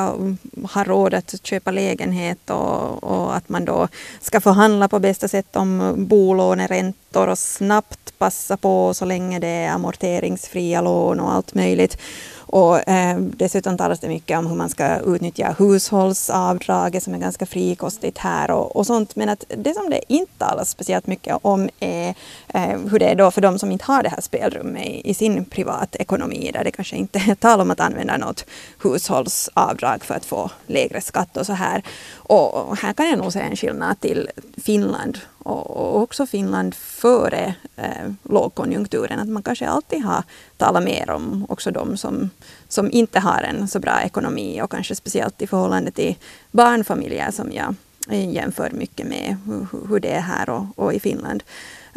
ha 0.72 0.84
råd 0.84 1.14
att 1.14 1.46
köpa 1.46 1.70
lägenhet 1.70 2.50
och, 2.50 3.04
och 3.04 3.36
att 3.36 3.48
man 3.48 3.64
då 3.64 3.88
ska 4.20 4.40
förhandla 4.40 4.88
på 4.88 4.98
bästa 4.98 5.28
sätt 5.28 5.56
om 5.56 5.94
bolåneräntor 5.96 7.28
och 7.28 7.38
snabbt 7.38 8.18
passa 8.18 8.56
på 8.56 8.94
så 8.94 9.04
länge 9.04 9.38
det 9.38 9.46
är 9.46 9.70
amorteringsfria 9.70 10.80
lån 10.80 11.20
och 11.20 11.32
allt 11.32 11.54
möjligt. 11.54 11.98
Och 12.46 12.88
eh, 12.88 13.18
dessutom 13.18 13.76
talas 13.76 14.00
det 14.00 14.08
mycket 14.08 14.38
om 14.38 14.46
hur 14.46 14.56
man 14.56 14.68
ska 14.68 14.98
utnyttja 14.98 15.54
hushållsavdraget 15.58 17.02
som 17.02 17.14
är 17.14 17.18
ganska 17.18 17.46
frikostigt 17.46 18.18
här 18.18 18.50
och, 18.50 18.76
och 18.76 18.86
sånt. 18.86 19.16
Men 19.16 19.28
att 19.28 19.44
det 19.56 19.74
som 19.74 19.90
det 19.90 20.12
inte 20.12 20.32
talas 20.38 20.70
speciellt 20.70 21.06
mycket 21.06 21.36
om 21.42 21.68
är 21.80 22.14
eh, 22.48 22.78
hur 22.90 22.98
det 22.98 23.06
är 23.06 23.14
då 23.14 23.30
för 23.30 23.40
de 23.40 23.58
som 23.58 23.72
inte 23.72 23.84
har 23.84 24.02
det 24.02 24.08
här 24.08 24.20
spelrummet 24.20 24.86
i, 24.86 25.10
i 25.10 25.14
sin 25.14 25.44
privatekonomi 25.44 26.50
där 26.52 26.64
det 26.64 26.70
kanske 26.70 26.96
inte 26.96 27.18
är 27.18 27.34
tal 27.34 27.60
om 27.60 27.70
att 27.70 27.80
använda 27.80 28.16
något 28.16 28.46
hushållsavdrag 28.82 30.04
för 30.04 30.14
att 30.14 30.24
få 30.24 30.50
lägre 30.66 31.00
skatt 31.00 31.36
och 31.36 31.46
så 31.46 31.52
här. 31.52 31.82
Och 32.16 32.76
här 32.78 32.92
kan 32.92 33.08
jag 33.08 33.18
nog 33.18 33.32
se 33.32 33.40
en 33.40 33.56
skillnad 33.56 34.00
till 34.00 34.30
Finland 34.64 35.18
och 35.44 36.02
också 36.02 36.26
Finland 36.26 36.74
före 36.74 37.54
eh, 37.76 38.12
lågkonjunkturen. 38.22 39.18
Att 39.18 39.28
man 39.28 39.42
kanske 39.42 39.68
alltid 39.68 40.04
har 40.04 40.22
talat 40.56 40.84
mer 40.84 41.10
om 41.10 41.46
också 41.48 41.70
de 41.70 41.96
som, 41.96 42.30
som 42.68 42.90
inte 42.90 43.20
har 43.20 43.42
en 43.42 43.68
så 43.68 43.80
bra 43.80 44.02
ekonomi 44.02 44.62
och 44.62 44.70
kanske 44.70 44.94
speciellt 44.94 45.42
i 45.42 45.46
förhållande 45.46 45.90
till 45.90 46.16
barnfamiljer 46.50 47.30
som 47.30 47.52
jag 47.52 47.74
eh, 48.10 48.30
jämför 48.30 48.70
mycket 48.70 49.06
med 49.06 49.36
hur, 49.46 49.66
hur 49.88 50.00
det 50.00 50.12
är 50.12 50.20
här 50.20 50.50
och, 50.50 50.64
och 50.76 50.94
i 50.94 51.00
Finland. 51.00 51.42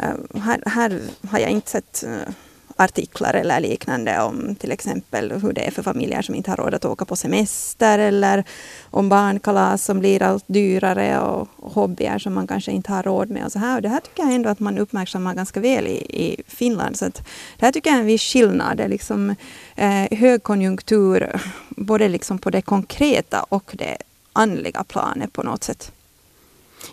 Uh, 0.02 0.40
här, 0.40 0.62
här, 0.66 1.00
har 1.30 1.38
jag 1.38 1.50
inte 1.50 1.70
sett 1.70 2.04
uh, 2.06 2.34
artiklar 2.78 3.34
eller 3.34 3.60
liknande 3.60 4.20
om 4.20 4.54
till 4.54 4.72
exempel 4.72 5.32
hur 5.32 5.52
det 5.52 5.66
är 5.66 5.70
för 5.70 5.82
familjer 5.82 6.22
som 6.22 6.34
inte 6.34 6.50
har 6.50 6.56
råd 6.56 6.74
att 6.74 6.84
åka 6.84 7.04
på 7.04 7.16
semester 7.16 7.98
eller 7.98 8.44
om 8.90 9.08
barnkalas 9.08 9.84
som 9.84 10.00
blir 10.00 10.22
allt 10.22 10.44
dyrare 10.46 11.20
och 11.20 11.48
hobbyer 11.56 12.18
som 12.18 12.34
man 12.34 12.46
kanske 12.46 12.72
inte 12.72 12.92
har 12.92 13.02
råd 13.02 13.30
med. 13.30 13.44
Och 13.44 13.52
så 13.52 13.58
här. 13.58 13.76
Och 13.76 13.82
det 13.82 13.88
här 13.88 14.00
tycker 14.00 14.22
jag 14.22 14.34
ändå 14.34 14.48
att 14.48 14.60
man 14.60 14.78
uppmärksammar 14.78 15.34
ganska 15.34 15.60
väl 15.60 15.86
i, 15.86 15.96
i 16.24 16.42
Finland. 16.46 16.96
Så 16.96 17.06
att 17.06 17.22
det 17.58 17.66
här 17.66 17.72
tycker 17.72 17.90
jag 17.90 17.96
är 17.96 18.00
en 18.00 18.06
viss 18.06 18.22
skillnad. 18.22 18.76
Det 18.76 18.84
är 18.84 18.88
liksom, 18.88 19.34
eh, 19.76 20.18
högkonjunktur 20.18 21.40
både 21.68 22.08
liksom 22.08 22.38
på 22.38 22.50
det 22.50 22.62
konkreta 22.62 23.42
och 23.42 23.70
det 23.74 23.96
andliga 24.32 24.84
planet 24.84 25.32
på 25.32 25.42
något 25.42 25.64
sätt. 25.64 25.92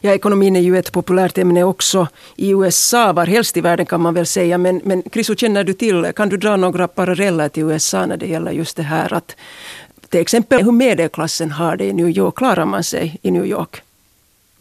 Ja, 0.02 0.13
ekonomin 0.13 0.56
är 0.56 0.60
ju 0.60 0.78
ett 0.78 0.91
populärt 0.91 1.38
ämne 1.38 1.63
också 1.63 2.08
i 2.36 2.50
USA, 2.50 3.13
var 3.13 3.26
helst 3.26 3.58
i 3.58 3.62
världen 3.62 3.86
kan 3.86 4.02
man 4.02 4.13
väl 4.13 4.26
säga. 4.26 4.58
Men, 4.58 4.82
men 4.84 5.04
Chris, 5.13 5.39
känner 5.39 5.63
du 5.63 5.74
till, 5.74 6.12
kan 6.15 6.30
du 6.30 6.38
dra 6.38 6.56
några 6.56 6.88
paralleller 6.88 7.50
till 7.50 7.63
USA 7.63 8.06
när 8.06 8.17
det 8.17 8.28
gäller 8.28 8.52
just 8.52 8.78
det 8.78 8.84
här 8.84 9.13
att 9.13 9.36
till 10.10 10.19
exempel 10.19 10.63
hur 10.63 10.71
medelklassen 10.71 11.52
har 11.52 11.78
det 11.78 11.86
i 11.86 11.93
New 11.93 12.10
York, 12.10 12.36
klarar 12.36 12.65
man 12.65 12.84
sig 12.84 13.19
i 13.21 13.32
New 13.32 13.45
York? 13.45 13.82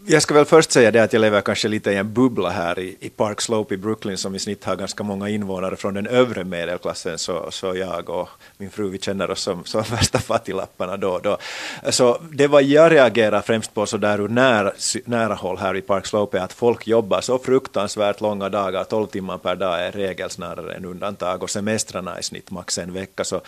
Jag 0.07 0.23
ska 0.23 0.35
väl 0.35 0.45
först 0.45 0.73
säga 0.73 0.90
det 0.90 1.03
att 1.03 1.12
jag 1.12 1.21
lever 1.21 1.40
kanske 1.40 1.69
lite 1.69 1.90
i 1.90 1.97
en 1.97 2.12
bubbla 2.12 2.51
här 2.51 2.79
i, 2.79 2.97
i 3.01 3.09
Park 3.09 3.40
Slope 3.40 3.75
i 3.75 3.77
Brooklyn 3.77 4.19
som 4.19 4.35
i 4.35 4.38
snitt 4.38 4.64
har 4.64 4.77
ganska 4.77 5.05
många 5.05 5.29
invånare 5.29 5.77
från 5.77 5.95
den 5.95 6.07
övre 6.07 6.45
medelklassen. 6.45 7.19
Så, 7.19 7.51
så 7.51 7.75
jag 7.77 8.11
och 8.11 8.29
min 8.59 8.71
fru 8.71 8.88
vi 8.88 8.99
känner 8.99 9.31
oss 9.31 9.40
som, 9.40 9.64
som 9.64 9.83
värsta 9.90 10.19
fattiglapparna 10.19 10.97
då 10.97 11.11
och 11.11 11.23
då. 11.23 11.38
Så 11.90 12.21
det 12.33 12.47
vad 12.47 12.62
jag 12.62 12.93
reagerar 12.93 13.40
främst 13.40 13.75
på 13.75 13.87
så 13.87 13.97
där 13.97 14.21
ur 14.21 14.29
nära, 14.29 14.73
nära 15.05 15.35
håll 15.35 15.59
här 15.59 15.77
i 15.77 15.81
Park 15.81 16.07
Slope 16.07 16.38
är 16.38 16.43
att 16.43 16.53
folk 16.53 16.87
jobbar 16.87 17.21
så 17.21 17.38
fruktansvärt 17.38 18.21
långa 18.21 18.49
dagar, 18.49 18.85
12 18.85 19.07
timmar 19.07 19.38
per 19.38 19.57
dag 19.57 19.81
är 19.81 19.93
regel 19.93 20.31
snarare 20.31 20.75
än 20.75 20.85
undantag. 20.85 21.43
Och 21.43 21.51
semestrarna 21.51 22.19
i 22.19 22.23
snitt 22.23 22.51
max 22.51 22.79
en 22.79 22.93
vecka. 22.93 23.25
Så 23.25 23.40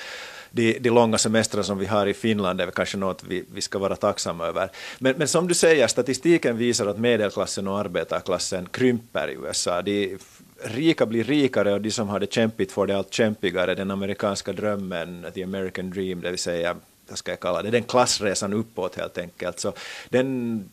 de, 0.57 0.79
de 0.79 0.91
långa 0.91 1.19
semestrar 1.19 1.63
som 1.63 1.79
vi 1.79 1.87
har 1.87 2.07
i 2.07 2.15
Finland 2.15 2.61
är 2.61 2.71
kanske 2.71 2.97
något 2.97 3.25
vi, 3.25 3.45
vi 3.55 3.61
ska 3.61 3.79
vara 3.79 3.97
tacksamma 3.97 4.47
över. 4.47 4.71
Men, 4.99 5.15
men 5.17 5.29
som 5.29 5.49
du 5.49 5.55
säger, 5.55 5.87
statistiken 5.87 6.57
visar 6.57 6.87
att 6.87 6.99
medelklassen 6.99 7.69
och 7.69 7.79
arbetarklassen 7.79 8.69
krymper 8.69 9.29
i 9.29 9.33
USA. 9.33 9.83
De 9.83 10.19
rika 10.65 11.07
blir 11.07 11.25
rikare 11.25 11.73
och 11.73 11.81
de 11.81 11.91
som 11.91 12.09
har 12.09 12.21
det 12.21 12.33
kämpigt 12.33 12.73
får 12.73 12.87
det 12.87 12.97
allt 12.97 13.13
kämpigare. 13.13 13.75
Den 13.75 13.91
amerikanska 13.91 14.53
drömmen, 14.53 15.27
the 15.35 15.43
American 15.43 15.91
dream, 15.91 16.21
det 16.21 16.31
vill 16.31 16.39
säga 16.39 16.77
vad 17.09 17.19
ska 17.19 17.33
jag 17.33 17.41
kalla 17.41 17.63
det, 17.63 17.71
den 17.71 17.83
klassresan 17.83 18.53
uppåt 18.53 18.97
helt 18.97 19.19
enkelt. 19.19 19.61
Så 19.61 19.73
den 20.09 20.69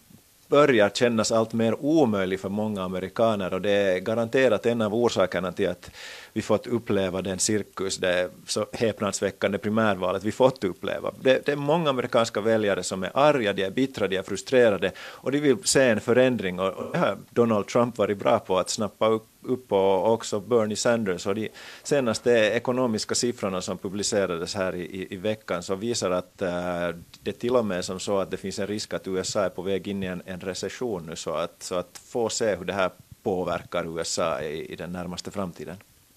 börjar 0.54 0.89
kännas 0.89 1.32
allt 1.32 1.54
mer 1.54 1.76
omöjlig 1.80 2.39
för 2.39 2.50
många 2.50 2.84
amerikaner 2.84 3.54
och 3.54 3.62
det 3.62 3.72
är 3.72 4.00
garanterat 4.00 4.66
en 4.66 4.82
av 4.82 4.96
orsakerna 4.96 5.52
till 5.52 5.70
att 5.70 5.92
vi 6.34 6.42
fått 6.42 6.68
uppleva 6.68 7.22
den 7.22 7.39
cirkus, 7.39 7.98
det 7.98 8.30
så 8.48 8.66
häpnadsväckande 8.74 9.58
primärvalet 9.58 10.24
vi 10.24 10.32
fått 10.32 10.63
uppleva. 10.63 11.12
Det, 11.22 11.46
det, 11.46 11.52
är 11.52 11.56
många 11.56 11.89
amerikanska 11.89 12.42
väljare 12.42 12.84
som 12.84 13.04
är 13.04 13.12
arga, 13.13 13.54
de 13.54 13.63
är 13.63 13.72
bittra, 13.72 14.08
de 14.08 14.18
är 14.18 14.24
frustrerade 14.24 14.92
och 15.00 15.32
de 15.32 15.39
vill 15.39 15.58
se 15.63 15.84
en 15.84 16.02
förändring 16.02 16.60
och, 16.60 16.74
och 16.74 16.92
det 16.92 16.98
har 16.98 17.18
Donald 17.30 17.68
Trump 17.68 17.98
varit 17.98 18.18
bra 18.18 18.39
på 18.39 18.58
att 18.58 18.70
snappa 18.70 19.08
upp 19.08 19.28
upp 19.45 19.71
och 19.71 20.13
också 20.13 20.39
Bernie 20.39 20.75
Sanders 20.75 21.27
och 21.27 21.36
de 21.36 21.49
senaste 21.84 22.32
ekonomiska 22.32 23.15
siffrorna 23.15 23.62
som 23.62 23.77
publicerades 23.77 24.56
här 24.56 24.75
i, 24.75 25.08
i 25.10 25.15
veckan 25.15 25.63
så 25.63 25.75
visar 25.75 26.12
att 26.12 26.41
eh, 26.41 26.89
det 27.23 27.32
till 27.32 27.56
och 27.56 27.65
med 27.65 27.86
som 27.86 27.99
så 27.99 28.17
att 28.17 28.32
det 28.32 28.38
finns 28.38 28.60
en 28.60 28.67
risk 28.67 28.93
att 28.93 29.08
USA 29.08 29.45
är 29.45 29.49
på 29.49 29.62
väg 29.62 29.88
in 29.88 30.03
i 30.03 30.06
en, 30.06 30.21
en 30.25 30.39
recession 30.39 31.06
nu 31.10 31.15
så 31.15 31.34
att, 31.34 31.63
så 31.63 31.75
att 31.75 32.01
få 32.06 32.29
se 32.29 32.56
hur 32.56 32.65
det 32.65 32.73
här 32.73 32.89
påverkar 33.23 33.97
USA 33.97 34.41
i, 34.41 34.73
i 34.73 34.75
den 34.75 34.91
närmaste 34.91 35.32
framtiden 35.32 35.75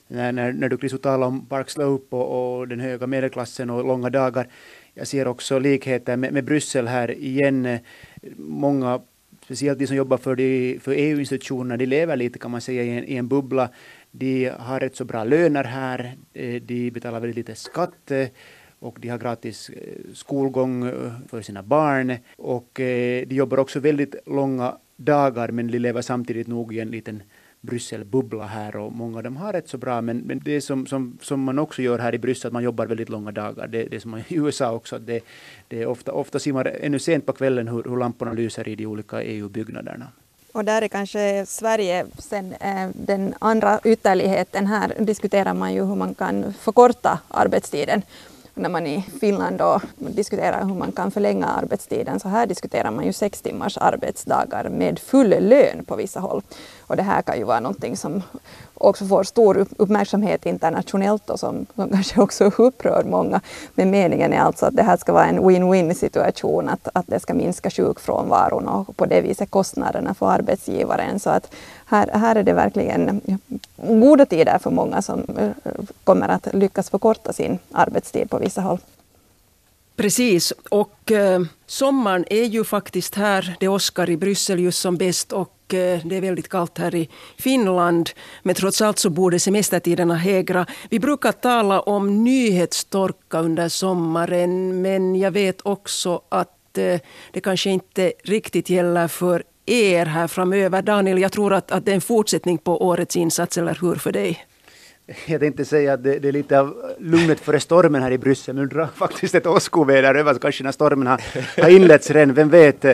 när, 0.09 0.33
när, 0.33 0.53
när 0.53 0.69
du 0.69 0.77
Chris 0.77 1.01
talar 1.01 1.27
om 1.27 1.47
Park 1.47 1.71
Slope 1.71 2.17
och, 2.17 2.59
och, 2.59 2.69
den 2.69 2.81
höga 2.81 3.07
medelklassen 3.07 3.71
och 3.71 3.85
långa 3.85 4.11
dagar. 4.11 4.49
Jag 4.95 5.07
ser 5.07 5.29
också 5.29 5.59
likheter 5.59 6.17
med, 6.17 6.33
med 6.33 6.45
Bryssel 6.45 6.89
här 6.89 7.11
igen. 7.11 7.79
Många, 8.37 9.01
speciellt 9.47 9.79
de 9.79 9.87
som 9.87 9.97
jobbar 9.97 10.19
för, 10.19 10.37
de, 10.37 10.79
för 10.81 10.93
EU-institutionerna, 10.93 11.77
de 11.77 11.87
lever 11.87 12.17
lite 12.17 12.39
kan 12.39 12.51
man 12.51 12.61
säga 12.61 12.83
i 12.83 12.99
en, 12.99 13.05
i 13.05 13.17
en 13.17 13.29
bubbla. 13.29 13.69
De 14.11 14.51
har 14.59 14.81
rätt 14.81 14.97
så 14.97 15.05
bra 15.05 15.25
löner 15.25 15.65
här, 15.65 16.17
eh, 16.35 16.63
de 16.63 16.91
betalar 16.91 17.21
väldigt 17.21 17.37
lite 17.37 17.55
skatt 17.55 18.11
eh, 18.11 18.29
och 18.79 18.99
de 19.01 19.09
har 19.09 19.19
gratis 19.19 19.71
eh, 19.71 20.15
skolgång 20.15 20.91
för 21.29 21.43
sina 21.43 21.63
barn 21.63 22.17
och 22.37 22.71
de 22.75 23.27
jobbar 23.31 23.59
också 23.59 23.81
väldigt 23.81 24.15
långa 24.27 24.77
dagar 24.97 25.49
men 25.49 25.67
de 25.67 25.79
lever 25.79 26.03
samtidigt 26.03 26.47
nog 26.47 26.75
i 26.75 26.81
en 26.81 26.91
liten 26.91 27.23
Brysselbubbla 27.67 28.47
här 28.47 28.77
och 28.77 28.93
många 28.93 29.17
av 29.17 29.23
dem 29.23 29.37
har 29.37 29.53
rätt 29.53 29.69
så 29.69 29.79
bra 29.79 30.01
men, 30.01 30.19
men 30.19 30.41
det 30.45 30.61
som, 30.61 30.87
som, 30.87 31.19
som 31.23 31.41
man 31.41 31.59
också 31.59 31.83
gör 31.83 31.99
här 31.99 32.15
i 32.15 32.19
Bryssel, 32.19 32.47
att 32.47 32.53
man 32.53 32.63
jobbar 32.63 32.87
väldigt 32.87 33.09
långa 33.09 33.33
dagar, 33.33 33.67
det, 33.67 33.85
det 33.85 34.01
som 34.01 34.11
man 34.11 34.21
i 34.21 34.25
USA 34.37 34.73
också, 34.73 34.99
det, 34.99 35.25
det 35.69 35.83
är 35.83 35.87
ofta, 35.87 36.13
ofta 36.13 36.39
ser 36.39 36.53
man 36.53 36.67
ännu 36.67 36.99
sent 36.99 37.27
på 37.27 37.33
kvällen 37.33 37.69
hur, 37.69 37.83
hur 37.83 37.97
lamporna 37.97 38.33
lyser 38.33 38.69
i 38.69 38.75
de 38.75 38.87
olika 38.87 39.23
EU-byggnaderna. 39.23 40.07
Och 40.53 40.65
där 40.65 40.83
är 40.83 40.89
kanske 40.89 41.47
Sverige 41.47 42.07
sen 42.19 42.53
eh, 42.53 42.89
den 42.95 43.35
andra 43.39 43.81
ytterligheten. 43.85 44.67
Här 44.67 44.93
diskuterar 44.99 45.55
man 45.55 45.75
ju 45.75 45.85
hur 45.85 45.95
man 45.95 46.15
kan 46.15 46.53
förkorta 46.53 47.19
arbetstiden 47.29 48.03
när 48.57 48.69
man 48.69 48.87
i 48.87 49.05
Finland 49.21 49.59
då 49.59 49.81
diskuterar 49.99 50.65
hur 50.65 50.75
man 50.75 50.93
kan 50.93 51.11
förlänga 51.11 51.47
arbetstiden, 51.47 52.21
så 52.21 52.29
här 52.29 52.47
diskuterar 52.47 52.91
man 52.91 53.07
ju 53.07 53.13
sex 53.13 53.43
timmars 53.43 53.79
arbetsdagar 53.79 54.69
med 54.69 54.99
full 54.99 55.29
lön 55.29 55.85
på 55.85 55.97
vissa 55.97 56.21
håll. 56.21 56.43
Och 56.87 56.97
det 56.97 57.03
här 57.03 57.23
kan 57.23 57.39
ju 57.39 57.45
vara 57.45 57.61
någonting 57.61 57.97
som 57.97 58.23
också 58.75 59.07
får 59.07 59.25
stor 59.25 59.67
uppmärksamhet 59.77 60.47
internationellt 60.47 61.31
och 61.31 61.41
som, 61.41 61.67
som 61.75 61.89
kanske 61.93 62.21
också 62.21 62.45
upprör 62.45 63.05
många. 63.05 63.41
Men 63.75 63.91
meningen 63.91 64.33
är 64.33 64.41
alltså 64.41 64.67
att 64.67 64.77
det 64.77 64.83
här 64.83 64.97
ska 64.97 65.13
vara 65.13 65.27
en 65.27 65.41
win-win 65.41 65.95
situation, 65.95 66.69
att, 66.69 66.89
att 66.93 67.07
det 67.07 67.21
ska 67.21 67.35
minska 67.35 67.71
sjukfrånvaron 67.71 68.69
och 68.69 68.97
på 68.97 69.07
det 69.07 69.21
viset 69.21 69.51
kostnaderna 69.51 70.15
för 70.15 70.31
arbetsgivaren. 70.31 71.21
Så 71.21 71.31
att 71.31 71.55
här, 71.87 72.11
här 72.13 72.37
är 72.37 72.43
det 72.43 72.53
verkligen 72.53 73.21
goda 73.77 74.27
tider 74.27 74.59
för 74.59 74.71
många 74.71 75.03
som 75.03 75.23
eh, 75.39 75.73
kommer 76.05 76.29
att 76.29 76.55
lyckas 76.55 76.91
förkorta 76.91 77.33
sin 77.33 77.59
arbetstid 77.73 78.31
på 78.31 78.39
vissa 78.39 78.61
håll. 78.61 78.79
Precis, 79.97 80.53
och 80.71 81.13
eh, 81.13 81.41
sommaren 81.67 82.25
är 82.31 82.45
ju 82.45 82.65
faktiskt 82.65 83.15
här. 83.15 83.57
Det 83.61 83.69
åskar 83.69 84.11
i 84.11 84.17
Bryssel 84.17 84.61
just 84.61 84.81
som 84.81 84.97
bäst 84.97 85.33
och 85.33 85.75
eh, 85.75 86.01
det 86.05 86.17
är 86.17 86.21
väldigt 86.21 86.49
kallt 86.49 86.79
här 86.79 86.95
i 86.95 87.09
Finland. 87.39 88.11
Men 88.43 88.55
trots 88.55 88.83
allt 88.83 88.99
så 88.99 89.11
borde 89.11 89.39
semestertiderna 89.39 90.15
hägra. 90.15 90.67
Vi 90.91 91.01
brukar 91.01 91.33
tala 91.33 91.81
om 91.81 92.25
nyhetstorka 92.25 93.41
under 93.41 93.69
sommaren 93.69 94.83
men 94.83 95.17
jag 95.17 95.31
vet 95.31 95.61
också 95.63 96.21
att 96.29 96.79
eh, 96.79 97.01
det 97.33 97.41
kanske 97.41 97.71
inte 97.71 98.13
riktigt 98.25 98.71
gäller 98.71 99.09
för 99.09 99.43
er 99.67 100.07
här 100.07 100.27
framöver. 100.27 100.83
Daniel, 100.83 101.19
jag 101.19 101.33
tror 101.33 101.53
att, 101.53 101.71
att 101.71 101.85
det 101.85 101.91
är 101.91 101.95
en 101.95 102.01
fortsättning 102.01 102.59
på 102.59 102.87
årets 102.87 103.17
insats, 103.17 103.59
eller 103.59 103.79
hur 103.81 103.95
för 103.95 104.13
dig? 104.13 104.47
Jag 105.27 105.41
tänkte 105.41 105.65
säga 105.65 105.93
att 105.93 106.03
det, 106.03 106.19
det, 106.19 106.29
är 106.29 106.33
lite 106.33 106.61
av 106.61 106.95
lugnet 106.99 107.41
före 107.41 107.61
stormen 107.61 108.03
här 108.03 108.11
i 108.11 108.19
Bryssel, 108.19 108.57
nu 108.57 108.67
drar 108.67 108.87
faktiskt 108.95 109.35
ett 109.35 109.47
åskoväder 109.47 110.15
över, 110.15 110.35
så 110.35 110.41
kanske 110.41 110.65
när 110.65 110.73
stormen 110.73 111.07
har, 111.07 111.23
har 111.63 111.69
inletts 111.69 112.11
redan, 112.11 112.35
vem 112.35 112.51
vet. 112.51 112.85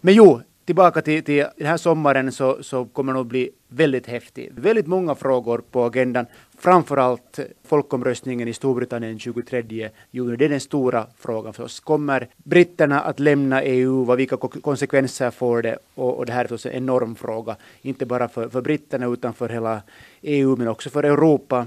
Men 0.00 0.14
jo, 0.14 0.40
tillbaka 0.66 1.02
till, 1.02 1.24
till 1.24 1.44
den 1.56 1.66
här 1.66 1.76
sommaren 1.76 2.32
så, 2.32 2.62
så 2.62 2.84
kommer 2.84 3.12
det 3.12 3.18
nog 3.18 3.26
bli 3.26 3.50
väldigt 3.68 4.06
häftig. 4.06 4.52
Väldigt 4.54 4.86
många 4.86 5.14
frågor 5.14 5.62
på 5.70 5.84
agendan. 5.84 6.26
Framförallt 6.60 7.38
folkomröstningen 7.64 8.48
i 8.48 8.52
Storbritannien 8.52 9.18
23 9.18 9.90
juni. 10.10 10.36
Det 10.36 10.44
är 10.44 10.48
den 10.48 10.60
stora 10.60 11.06
frågan 11.18 11.52
för 11.52 11.64
oss. 11.64 11.80
Kommer 11.80 12.28
britterna 12.36 13.00
att 13.00 13.20
lämna 13.20 13.62
EU? 13.62 14.04
Vad, 14.04 14.16
vilka 14.16 14.36
konsekvenser 14.36 15.30
får 15.30 15.62
det? 15.62 15.78
Och, 15.94 16.18
och 16.18 16.26
det 16.26 16.32
här 16.32 16.44
är 16.44 16.48
förstås 16.48 16.66
en 16.66 16.72
enorm 16.72 17.14
fråga. 17.14 17.56
Inte 17.82 18.06
bara 18.06 18.28
för, 18.28 18.48
för 18.48 18.60
britterna 18.60 19.06
utan 19.06 19.34
för 19.34 19.48
hela 19.48 19.82
EU 20.22 20.56
men 20.56 20.68
också 20.68 20.90
för 20.90 21.02
Europa. 21.02 21.66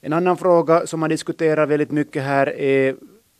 En 0.00 0.12
annan 0.12 0.36
fråga 0.36 0.86
som 0.86 1.00
man 1.00 1.10
diskuterar 1.10 1.66
väldigt 1.66 1.90
mycket 1.90 2.22
här 2.22 2.46
är 2.58 2.96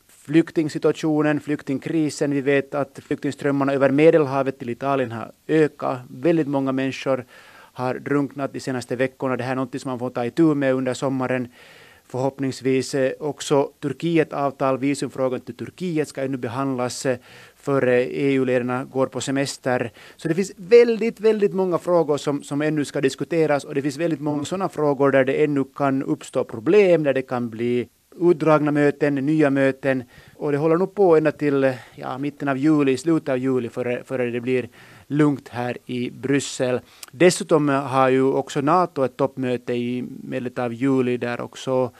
flyktingsituationen, 0.08 1.40
flyktingkrisen. 1.40 2.30
Vi 2.30 2.40
vet 2.40 2.74
att 2.74 3.00
flyktingströmmarna 3.02 3.72
över 3.72 3.90
Medelhavet 3.90 4.58
till 4.58 4.70
Italien 4.70 5.12
har 5.12 5.32
ökat. 5.48 5.98
Väldigt 6.08 6.48
många 6.48 6.72
människor 6.72 7.24
har 7.80 7.94
drunknat 7.94 8.52
de 8.52 8.60
senaste 8.60 8.96
veckorna. 8.96 9.36
Det 9.36 9.44
här 9.44 9.52
är 9.52 9.56
något 9.56 9.80
som 9.80 9.90
man 9.90 9.98
får 9.98 10.10
ta 10.10 10.24
itu 10.24 10.54
med 10.54 10.74
under 10.74 10.94
sommaren. 10.94 11.48
Förhoppningsvis 12.04 12.94
också 13.20 13.70
Turkiet 13.80 14.32
avtal, 14.32 14.78
visumfrågan 14.78 15.40
till 15.40 15.56
Turkiet 15.56 16.08
ska 16.08 16.22
ännu 16.22 16.36
behandlas 16.36 17.06
före 17.56 18.04
EU-ledarna 18.04 18.84
går 18.84 19.06
på 19.06 19.20
semester. 19.20 19.92
Så 20.16 20.28
det 20.28 20.34
finns 20.34 20.52
väldigt, 20.56 21.20
väldigt 21.20 21.54
många 21.54 21.78
frågor 21.78 22.16
som, 22.16 22.42
som 22.42 22.62
ännu 22.62 22.84
ska 22.84 23.00
diskuteras 23.00 23.64
och 23.64 23.74
det 23.74 23.82
finns 23.82 23.96
väldigt 23.96 24.20
många 24.20 24.44
sådana 24.44 24.68
frågor 24.68 25.10
där 25.12 25.24
det 25.24 25.44
ännu 25.44 25.64
kan 25.64 26.02
uppstå 26.02 26.44
problem, 26.44 27.02
där 27.02 27.14
det 27.14 27.22
kan 27.22 27.50
bli 27.50 27.88
utdragna 28.16 28.70
möten, 28.70 29.14
nya 29.14 29.50
möten 29.50 30.04
och 30.36 30.52
det 30.52 30.58
håller 30.58 30.76
nog 30.76 30.94
på 30.94 31.16
ända 31.16 31.32
till 31.32 31.74
ja, 31.94 32.18
mitten 32.18 32.48
av 32.48 32.58
juli, 32.58 32.96
slutet 32.96 33.28
av 33.28 33.38
juli 33.38 33.68
före, 33.68 34.04
före 34.04 34.30
det 34.30 34.40
blir 34.40 34.68
lugnt 35.06 35.48
här 35.48 35.78
i 35.86 36.10
Bryssel. 36.10 36.80
Dessutom 37.10 37.68
har 37.68 38.08
ju 38.08 38.22
också 38.22 38.60
NATO 38.60 39.04
ett 39.04 39.16
toppmöte 39.16 39.72
i 39.72 40.04
medlet 40.22 40.58
av 40.58 40.74
juli 40.74 41.16
där 41.16 41.40
också 41.40 41.90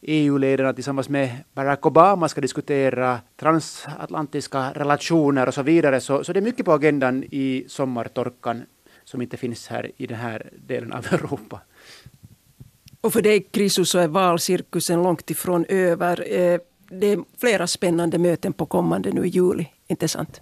EU-ledarna 0.00 0.72
tillsammans 0.72 1.08
med 1.08 1.30
Barack 1.54 1.86
Obama 1.86 2.28
ska 2.28 2.40
diskutera 2.40 3.20
transatlantiska 3.36 4.72
relationer 4.72 5.46
och 5.48 5.54
så 5.54 5.62
vidare. 5.62 6.00
Så, 6.00 6.24
så 6.24 6.32
det 6.32 6.38
är 6.38 6.42
mycket 6.42 6.66
på 6.66 6.72
agendan 6.72 7.24
i 7.30 7.64
sommartorkan 7.68 8.62
som 9.04 9.22
inte 9.22 9.36
finns 9.36 9.68
här 9.68 9.90
i 9.96 10.06
den 10.06 10.16
här 10.16 10.50
delen 10.66 10.92
av 10.92 11.06
Europa. 11.10 11.60
Och 13.00 13.12
för 13.12 13.22
dig, 13.22 13.40
Krisu, 13.40 13.84
så 13.84 13.98
är 13.98 14.08
valcirkusen 14.08 15.02
långt 15.02 15.30
ifrån 15.30 15.64
över. 15.68 16.32
Eh, 16.32 16.60
det 16.90 17.06
är 17.06 17.18
flera 17.40 17.66
spännande 17.66 18.18
möten 18.18 18.52
på 18.52 18.66
kommande 18.66 19.12
nu 19.12 19.26
i 19.26 19.28
juli, 19.28 19.66
inte 19.86 20.08
sant? 20.08 20.40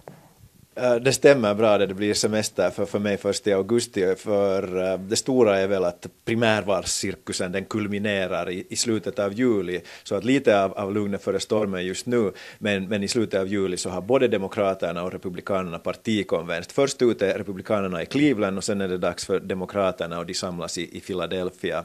Eh, 0.79 0.95
det 0.95 1.13
stämmer 1.13 1.53
bra 1.53 1.77
det 1.77 1.93
blir 1.93 2.13
semester 2.13 2.69
för, 2.69 2.85
för 2.85 2.99
mig 2.99 3.17
först 3.17 3.47
i 3.47 3.53
augusti 3.53 4.15
för 4.15 4.91
eh, 4.91 4.99
det 4.99 5.15
stora 5.15 5.57
är 5.57 5.67
väl 5.67 5.83
att 5.83 6.07
primärvalscirkusen 6.25 7.51
den 7.51 7.65
kulminerar 7.65 8.49
i, 8.49 8.67
i 8.69 8.75
slutet 8.75 9.19
av 9.19 9.33
juli 9.33 9.81
så 10.03 10.15
att 10.15 10.23
lite 10.23 10.63
av, 10.63 10.73
av 10.73 10.93
lugnet 10.93 11.23
före 11.23 11.39
stormen 11.39 11.85
just 11.85 12.05
nu 12.05 12.31
men, 12.57 12.87
men 12.87 13.03
i 13.03 13.07
slutet 13.07 13.39
av 13.39 13.47
juli 13.47 13.77
så 13.77 13.89
har 13.89 14.01
både 14.01 14.27
Demokraterna 14.27 15.03
och 15.03 15.11
Republikanerna 15.11 15.79
partikonvent. 15.79 16.71
Först 16.71 17.01
ut 17.01 17.21
är 17.21 17.37
Republikanerna 17.37 18.01
i 18.01 18.05
Cleveland 18.05 18.57
och 18.57 18.63
sen 18.63 18.81
är 18.81 18.87
det 18.87 18.97
dags 18.97 19.25
för 19.25 19.39
Demokraterna 19.39 20.19
och 20.19 20.25
de 20.25 20.33
samlas 20.33 20.77
i, 20.77 20.97
i 20.97 20.99
Philadelphia. 20.99 21.83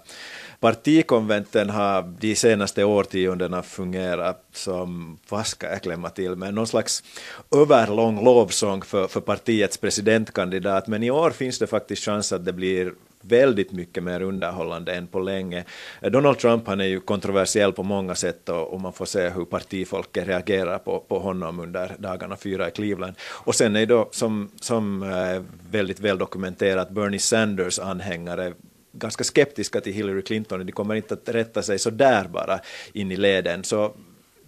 Partikonventen 0.60 1.70
har 1.70 2.02
de 2.20 2.34
senaste 2.34 2.84
årtiondena 2.84 3.62
fungerat 3.62 4.44
som, 4.52 5.18
vad 5.28 5.46
ska 5.46 5.70
jag 5.70 5.82
klämma 5.82 6.10
till 6.10 6.36
med, 6.36 6.54
någon 6.54 6.66
slags 6.66 7.02
överlång 7.56 8.24
lovsång 8.24 8.81
för, 8.84 9.08
för 9.08 9.20
partiets 9.20 9.76
presidentkandidat, 9.76 10.86
men 10.86 11.02
i 11.02 11.10
år 11.10 11.30
finns 11.30 11.58
det 11.58 11.66
faktiskt 11.66 12.04
chans 12.04 12.32
att 12.32 12.44
det 12.44 12.52
blir 12.52 12.92
väldigt 13.22 13.72
mycket 13.72 14.02
mer 14.02 14.22
underhållande 14.22 14.94
än 14.94 15.06
på 15.06 15.20
länge. 15.20 15.64
Donald 16.00 16.38
Trump 16.38 16.66
han 16.66 16.80
är 16.80 16.84
ju 16.84 17.00
kontroversiell 17.00 17.72
på 17.72 17.82
många 17.82 18.14
sätt 18.14 18.48
och, 18.48 18.72
och 18.72 18.80
man 18.80 18.92
får 18.92 19.04
se 19.04 19.28
hur 19.28 19.44
partifolket 19.44 20.28
reagerar 20.28 20.78
på, 20.78 21.00
på 21.00 21.18
honom 21.18 21.60
under 21.60 21.96
dagarna 21.98 22.36
fyra 22.36 22.68
i 22.68 22.70
Cleveland. 22.70 23.14
Och 23.22 23.54
sen 23.54 23.76
är 23.76 23.86
då 23.86 24.08
som, 24.12 24.50
som 24.60 25.02
eh, 25.02 25.42
väldigt 25.70 26.00
väl 26.00 26.18
dokumenterat 26.18 26.90
Bernie 26.90 27.18
Sanders 27.18 27.78
anhängare 27.78 28.52
ganska 28.92 29.24
skeptiska 29.24 29.80
till 29.80 29.92
Hillary 29.92 30.22
Clinton. 30.22 30.66
De 30.66 30.72
kommer 30.72 30.94
inte 30.94 31.14
att 31.14 31.28
rätta 31.28 31.62
sig 31.62 31.78
så 31.78 31.90
där 31.90 32.28
bara 32.28 32.60
in 32.92 33.12
i 33.12 33.16
leden. 33.16 33.64
Så 33.64 33.92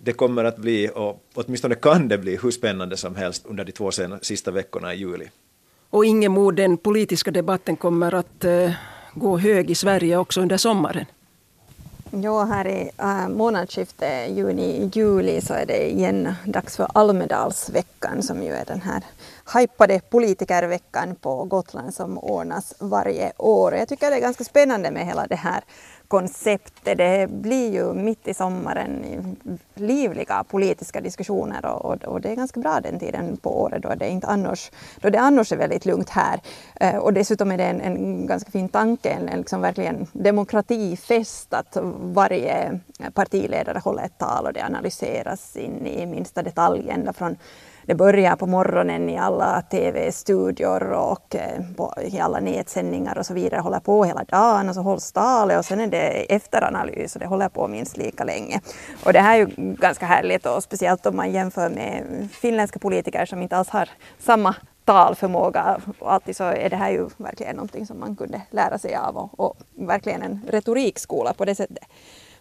det 0.05 0.13
kommer 0.13 0.45
att 0.45 0.57
bli, 0.57 0.91
och 0.95 1.25
åtminstone 1.35 1.75
kan 1.75 2.09
det 2.09 2.19
bli, 2.19 2.39
hur 2.43 2.51
spännande 2.51 2.97
som 2.97 3.17
helst 3.17 3.47
under 3.47 3.65
de 3.65 3.73
två 3.73 3.91
sista 4.23 4.51
veckorna 4.51 4.95
i 4.95 4.97
juli. 4.97 5.31
Och 5.91 6.05
Ingemo, 6.05 6.51
den 6.51 6.77
politiska 6.77 7.31
debatten 7.31 7.77
kommer 7.77 8.15
att 8.15 8.45
uh, 8.45 8.71
gå 9.15 9.39
hög 9.39 9.71
i 9.71 9.75
Sverige 9.75 10.17
också 10.17 10.41
under 10.41 10.57
sommaren. 10.57 11.07
Ja, 12.23 12.45
här 12.45 12.67
i 12.67 12.91
äh, 12.99 13.29
månadsskiftet 13.29 14.31
juni-juli 14.31 15.41
så 15.41 15.55
är 15.55 15.67
det 15.67 15.91
igen 15.93 16.35
dags 16.45 16.77
för 16.77 16.87
Almedalsveckan 16.95 18.23
som 18.23 18.43
ju 18.43 18.53
är 18.53 18.65
den 18.65 18.81
här 18.81 19.03
hypade 19.55 20.01
politikerveckan 20.11 21.15
på 21.15 21.45
Gotland 21.45 21.95
som 21.95 22.19
ordnas 22.19 22.75
varje 22.79 23.33
år. 23.39 23.75
Jag 23.75 23.89
tycker 23.89 24.11
det 24.11 24.17
är 24.17 24.21
ganska 24.21 24.45
spännande 24.45 24.91
med 24.91 25.07
hela 25.07 25.27
det 25.27 25.37
här 25.37 25.65
konceptet. 26.09 26.99
Det 26.99 27.31
blir 27.31 27.73
ju 27.73 27.93
mitt 27.93 28.29
i 28.29 28.35
sommaren 28.35 29.05
livliga 29.75 30.45
politiska 30.45 31.01
diskussioner 31.01 31.67
och, 31.67 32.05
och, 32.05 32.21
det 32.21 32.31
är 32.31 32.37
ganska 32.37 32.61
bra 32.61 32.81
den 32.81 32.99
tiden 32.99 33.37
på 33.37 33.61
året 33.63 33.83
då 33.83 33.95
det, 33.95 34.09
inte 34.09 34.27
annars, 34.27 34.71
då 35.01 35.11
det 35.11 35.19
annars 35.19 35.53
är 35.53 35.57
väldigt 35.57 35.87
lugnt 35.87 36.11
här. 36.11 36.41
Eh, 36.81 36.97
och 36.97 37.13
dessutom 37.13 37.53
är 37.53 37.59
det 37.59 37.65
en, 37.65 37.81
en 37.81 38.27
ganska 38.27 38.51
fin 38.51 38.69
tanke, 38.69 39.11
en, 39.11 39.29
en 39.29 39.39
liksom 39.39 39.61
verkligen 39.61 40.07
demokratifest 40.13 41.55
att 41.55 41.77
varje 42.01 42.81
partiledare 43.15 43.79
håller 43.79 44.05
ett 44.05 44.19
tal 44.19 44.47
och 44.47 44.53
det 44.53 44.65
analyseras 44.65 45.57
in 45.57 45.87
i 45.87 46.07
minsta 46.07 46.43
detalj 46.43 46.91
ända 46.91 47.13
från 47.13 47.37
det 47.87 47.95
börjar 47.95 48.37
på 48.37 48.47
morgonen 48.47 49.11
i 49.11 49.19
alla 49.19 49.63
tv-studior 49.63 50.93
och 50.93 51.35
eh, 51.35 51.61
på, 51.77 51.95
i 52.03 52.21
alla 52.21 52.41
nätsändningar 52.41 53.19
och 53.19 53.27
så 53.27 53.35
vidare. 53.35 53.61
håller 53.61 53.81
på 53.81 54.05
hela 54.05 54.25
dagen 54.25 54.69
och 54.69 54.75
så 54.75 54.81
hålls 54.81 55.13
talet 55.13 55.59
och 55.59 55.65
sen 55.65 55.81
är 55.81 55.87
det 55.87 56.35
efteranalys 56.35 57.15
och 57.15 57.21
det 57.21 57.27
håller 57.27 57.49
på 57.49 57.69
minst 57.69 57.97
lika 57.97 58.25
länge. 58.25 58.61
Och 59.05 59.13
det 59.13 59.21
här 59.21 59.35
är 59.35 59.39
ju 59.39 59.47
ganska 59.57 60.07
härligt 60.07 60.47
och 60.47 60.63
speciellt 60.63 61.07
om 61.07 61.17
man 61.17 61.33
jämför 61.33 61.69
med 61.69 62.29
finländska 62.33 62.79
politiker 62.79 63.27
som 63.27 63.43
inte 63.43 63.57
alls 63.57 63.69
har 63.69 63.89
samma 64.19 64.55
talförmåga. 64.85 65.81
Och 65.99 66.13
alltid 66.13 66.37
så 66.37 66.45
är 66.45 66.71
det 66.71 66.77
här 66.77 66.91
ju 66.91 67.09
verkligen 67.17 67.57
någonting 67.57 67.87
som 67.87 68.01
man 68.01 68.17
kunde 68.17 68.43
lära 68.51 68.79
sig 68.79 68.95
av 68.97 69.17
och, 69.17 69.41
och 69.41 69.57
verkligen 69.75 70.23
en 70.23 70.41
retorikskola 70.49 71.33
på 71.33 71.45
det 71.45 71.55
sättet. 71.55 71.85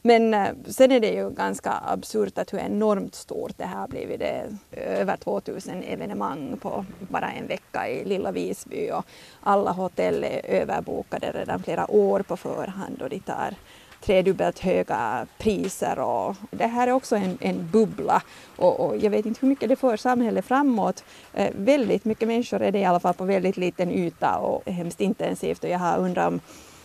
Men 0.05 0.33
eh, 0.33 0.49
sen 0.67 0.91
är 0.91 0.99
det 0.99 1.11
ju 1.11 1.29
ganska 1.29 1.71
absurt 1.71 2.37
att 2.37 2.53
hur 2.53 2.59
enormt 2.59 3.15
stort 3.15 3.57
det 3.57 3.65
här 3.65 3.79
har 3.79 3.87
blivit. 3.87 4.19
Det 4.19 4.27
är 4.27 4.49
över 4.75 5.17
2000 5.17 5.83
evenemang 5.83 6.57
på 6.61 6.85
bara 6.99 7.31
en 7.31 7.47
vecka 7.47 7.89
i 7.89 8.05
lilla 8.05 8.31
Visby 8.31 8.91
och 8.91 9.05
alla 9.41 9.71
hotell 9.71 10.23
är 10.23 10.45
överbokade 10.45 11.31
redan 11.31 11.63
flera 11.63 11.91
år 11.91 12.19
på 12.19 12.37
förhand 12.37 13.01
och 13.01 13.09
de 13.09 13.19
tar 13.19 13.55
tredubbelt 14.01 14.59
höga 14.59 15.27
priser 15.37 15.99
och 15.99 16.35
det 16.51 16.67
här 16.67 16.87
är 16.87 16.91
också 16.91 17.15
en, 17.15 17.37
en 17.41 17.69
bubbla 17.71 18.21
och, 18.55 18.79
och, 18.79 18.97
jag 18.97 19.09
vet 19.09 19.25
inte 19.25 19.39
hur 19.41 19.47
mycket 19.47 19.69
det 19.69 19.75
för 19.75 19.97
samhället 19.97 20.45
framåt. 20.45 21.03
Eh, 21.33 21.51
väldigt 21.55 22.05
mycket 22.05 22.27
människor 22.27 22.61
är 22.61 22.71
det 22.71 22.79
i 22.79 22.85
alla 22.85 22.99
fall 22.99 23.13
på 23.13 23.23
väldigt 23.23 23.57
liten 23.57 23.91
yta 23.91 24.37
och 24.37 24.71
hemskt 24.71 25.01
intensivt 25.01 25.63
och 25.63 25.69
jag 25.69 25.79
har 25.79 25.97
undrat 25.97 26.27
om 26.27 26.39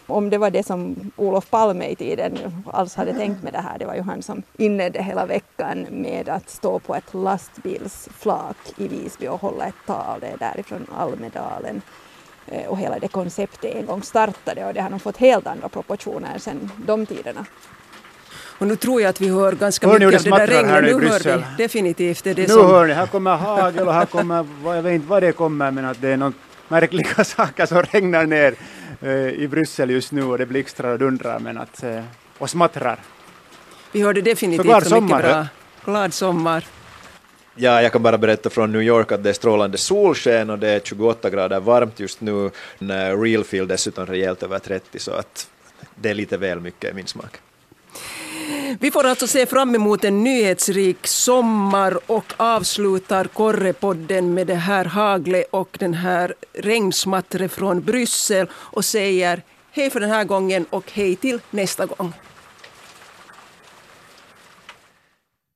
om 0.08 0.30
det 0.30 0.38
var 0.38 0.50
det 0.50 0.66
som 0.66 1.10
Olof 1.16 1.50
Palme 1.50 1.86
i 1.86 1.96
tiden 1.96 2.38
alls 2.66 2.94
hade 2.94 3.12
tänkt 3.12 3.42
med 3.42 3.52
det 3.52 3.60
här. 3.60 3.78
Det 3.78 3.86
var 3.86 3.94
ju 3.94 4.02
han 4.02 4.22
som 4.22 4.42
inledde 4.56 5.02
hela 5.02 5.26
veckan 5.26 5.86
med 5.90 6.28
att 6.28 6.50
stå 6.50 6.78
på 6.78 6.94
ett 6.94 7.14
lastbilsflak 7.14 8.56
i 8.76 8.88
Visby 8.88 9.28
och 9.28 9.40
hålla 9.40 9.64
ett 9.64 9.86
tal. 9.86 10.20
Det 10.20 10.26
är 10.26 10.36
därifrån 10.38 10.86
Almedalen. 10.96 11.82
Eh, 12.46 12.66
och 12.66 12.78
hela 12.78 12.98
det 12.98 13.08
konceptet 13.08 13.74
en 13.74 13.86
gång 13.86 14.02
startade 14.02 14.64
och 14.64 14.74
det 14.74 14.80
har 14.80 14.90
nog 14.90 15.02
fått 15.02 15.16
helt 15.16 15.46
andra 15.46 15.68
proportioner 15.68 16.38
sedan 16.38 16.70
de 16.86 17.06
tiderna. 17.06 17.46
Och 18.58 18.66
nu 18.66 18.76
tror 18.76 19.00
jag 19.00 19.08
att 19.08 19.20
vi 19.20 19.28
hör 19.28 19.52
ganska 19.52 19.88
hör 19.88 19.98
mycket 19.98 20.32
av 20.32 20.38
det 20.38 20.46
där 20.46 20.46
regnet. 20.46 21.00
Nu 21.00 21.08
hör 21.08 21.36
vi 21.36 21.62
definitivt. 21.62 22.24
Det 22.24 22.30
är 22.30 22.34
det 22.34 22.42
nu 22.42 22.48
som... 22.48 22.66
hör 22.66 22.86
ni, 22.86 22.92
här 22.92 23.06
kommer 23.06 23.36
hagel 23.36 23.88
och 23.88 23.94
här 23.94 24.06
kommer, 24.06 24.46
jag 24.64 24.82
vet 24.82 24.94
inte 24.94 25.08
vad 25.08 25.22
det 25.22 25.32
kommer 25.32 25.70
men 25.70 25.84
att 25.84 26.00
det 26.00 26.08
är 26.08 26.16
något 26.16 26.34
märkliga 26.68 27.24
saker 27.24 27.66
som 27.66 27.82
regnar 27.82 28.26
ner 28.26 28.54
i 29.36 29.48
Bryssel 29.50 29.90
just 29.90 30.12
nu 30.12 30.22
och 30.22 30.38
det 30.38 30.46
blixtrar 30.46 30.92
och 30.92 30.98
dundrar 30.98 31.38
men 31.38 31.58
att, 31.58 31.82
eh, 31.82 32.04
och 32.38 32.50
smattrar. 32.50 32.98
Vi 33.92 34.02
hörde 34.02 34.20
definitivt 34.20 34.62
så, 34.62 34.68
glad 34.68 34.86
så 34.86 35.00
mycket 35.00 35.18
bra. 35.18 35.46
Glad 35.84 36.14
sommar. 36.14 36.64
Ja, 37.54 37.82
jag 37.82 37.92
kan 37.92 38.02
bara 38.02 38.18
berätta 38.18 38.50
från 38.50 38.72
New 38.72 38.82
York 38.82 39.12
att 39.12 39.22
det 39.22 39.28
är 39.28 39.34
strålande 39.34 39.78
solsken 39.78 40.50
och 40.50 40.58
det 40.58 40.68
är 40.68 40.80
28 40.80 41.30
grader 41.30 41.60
varmt 41.60 42.00
just 42.00 42.20
nu. 42.20 42.50
Real 43.22 43.44
feel 43.44 43.68
dessutom 43.68 44.06
rejält 44.06 44.42
över 44.42 44.58
30 44.58 44.98
så 44.98 45.12
att 45.12 45.50
det 45.94 46.10
är 46.10 46.14
lite 46.14 46.36
väl 46.36 46.60
mycket 46.60 46.90
i 46.90 46.94
min 46.94 47.06
smak. 47.06 47.40
Vi 48.80 48.90
får 48.90 49.06
alltså 49.06 49.26
se 49.26 49.46
fram 49.46 49.74
emot 49.74 50.04
en 50.04 50.24
nyhetsrik 50.24 51.06
sommar 51.06 51.98
och 52.06 52.32
avslutar 52.36 53.24
Korrepodden 53.24 54.34
med 54.34 54.46
det 54.46 54.54
här 54.54 54.84
haglet 54.84 55.46
och 55.50 55.76
den 55.80 55.94
här 55.94 56.34
regnsmattret 56.52 57.52
från 57.52 57.80
Bryssel 57.80 58.46
och 58.52 58.84
säger 58.84 59.42
hej 59.70 59.90
för 59.90 60.00
den 60.00 60.10
här 60.10 60.24
gången 60.24 60.66
och 60.70 60.92
hej 60.92 61.16
till 61.16 61.40
nästa 61.50 61.86
gång. 61.86 62.12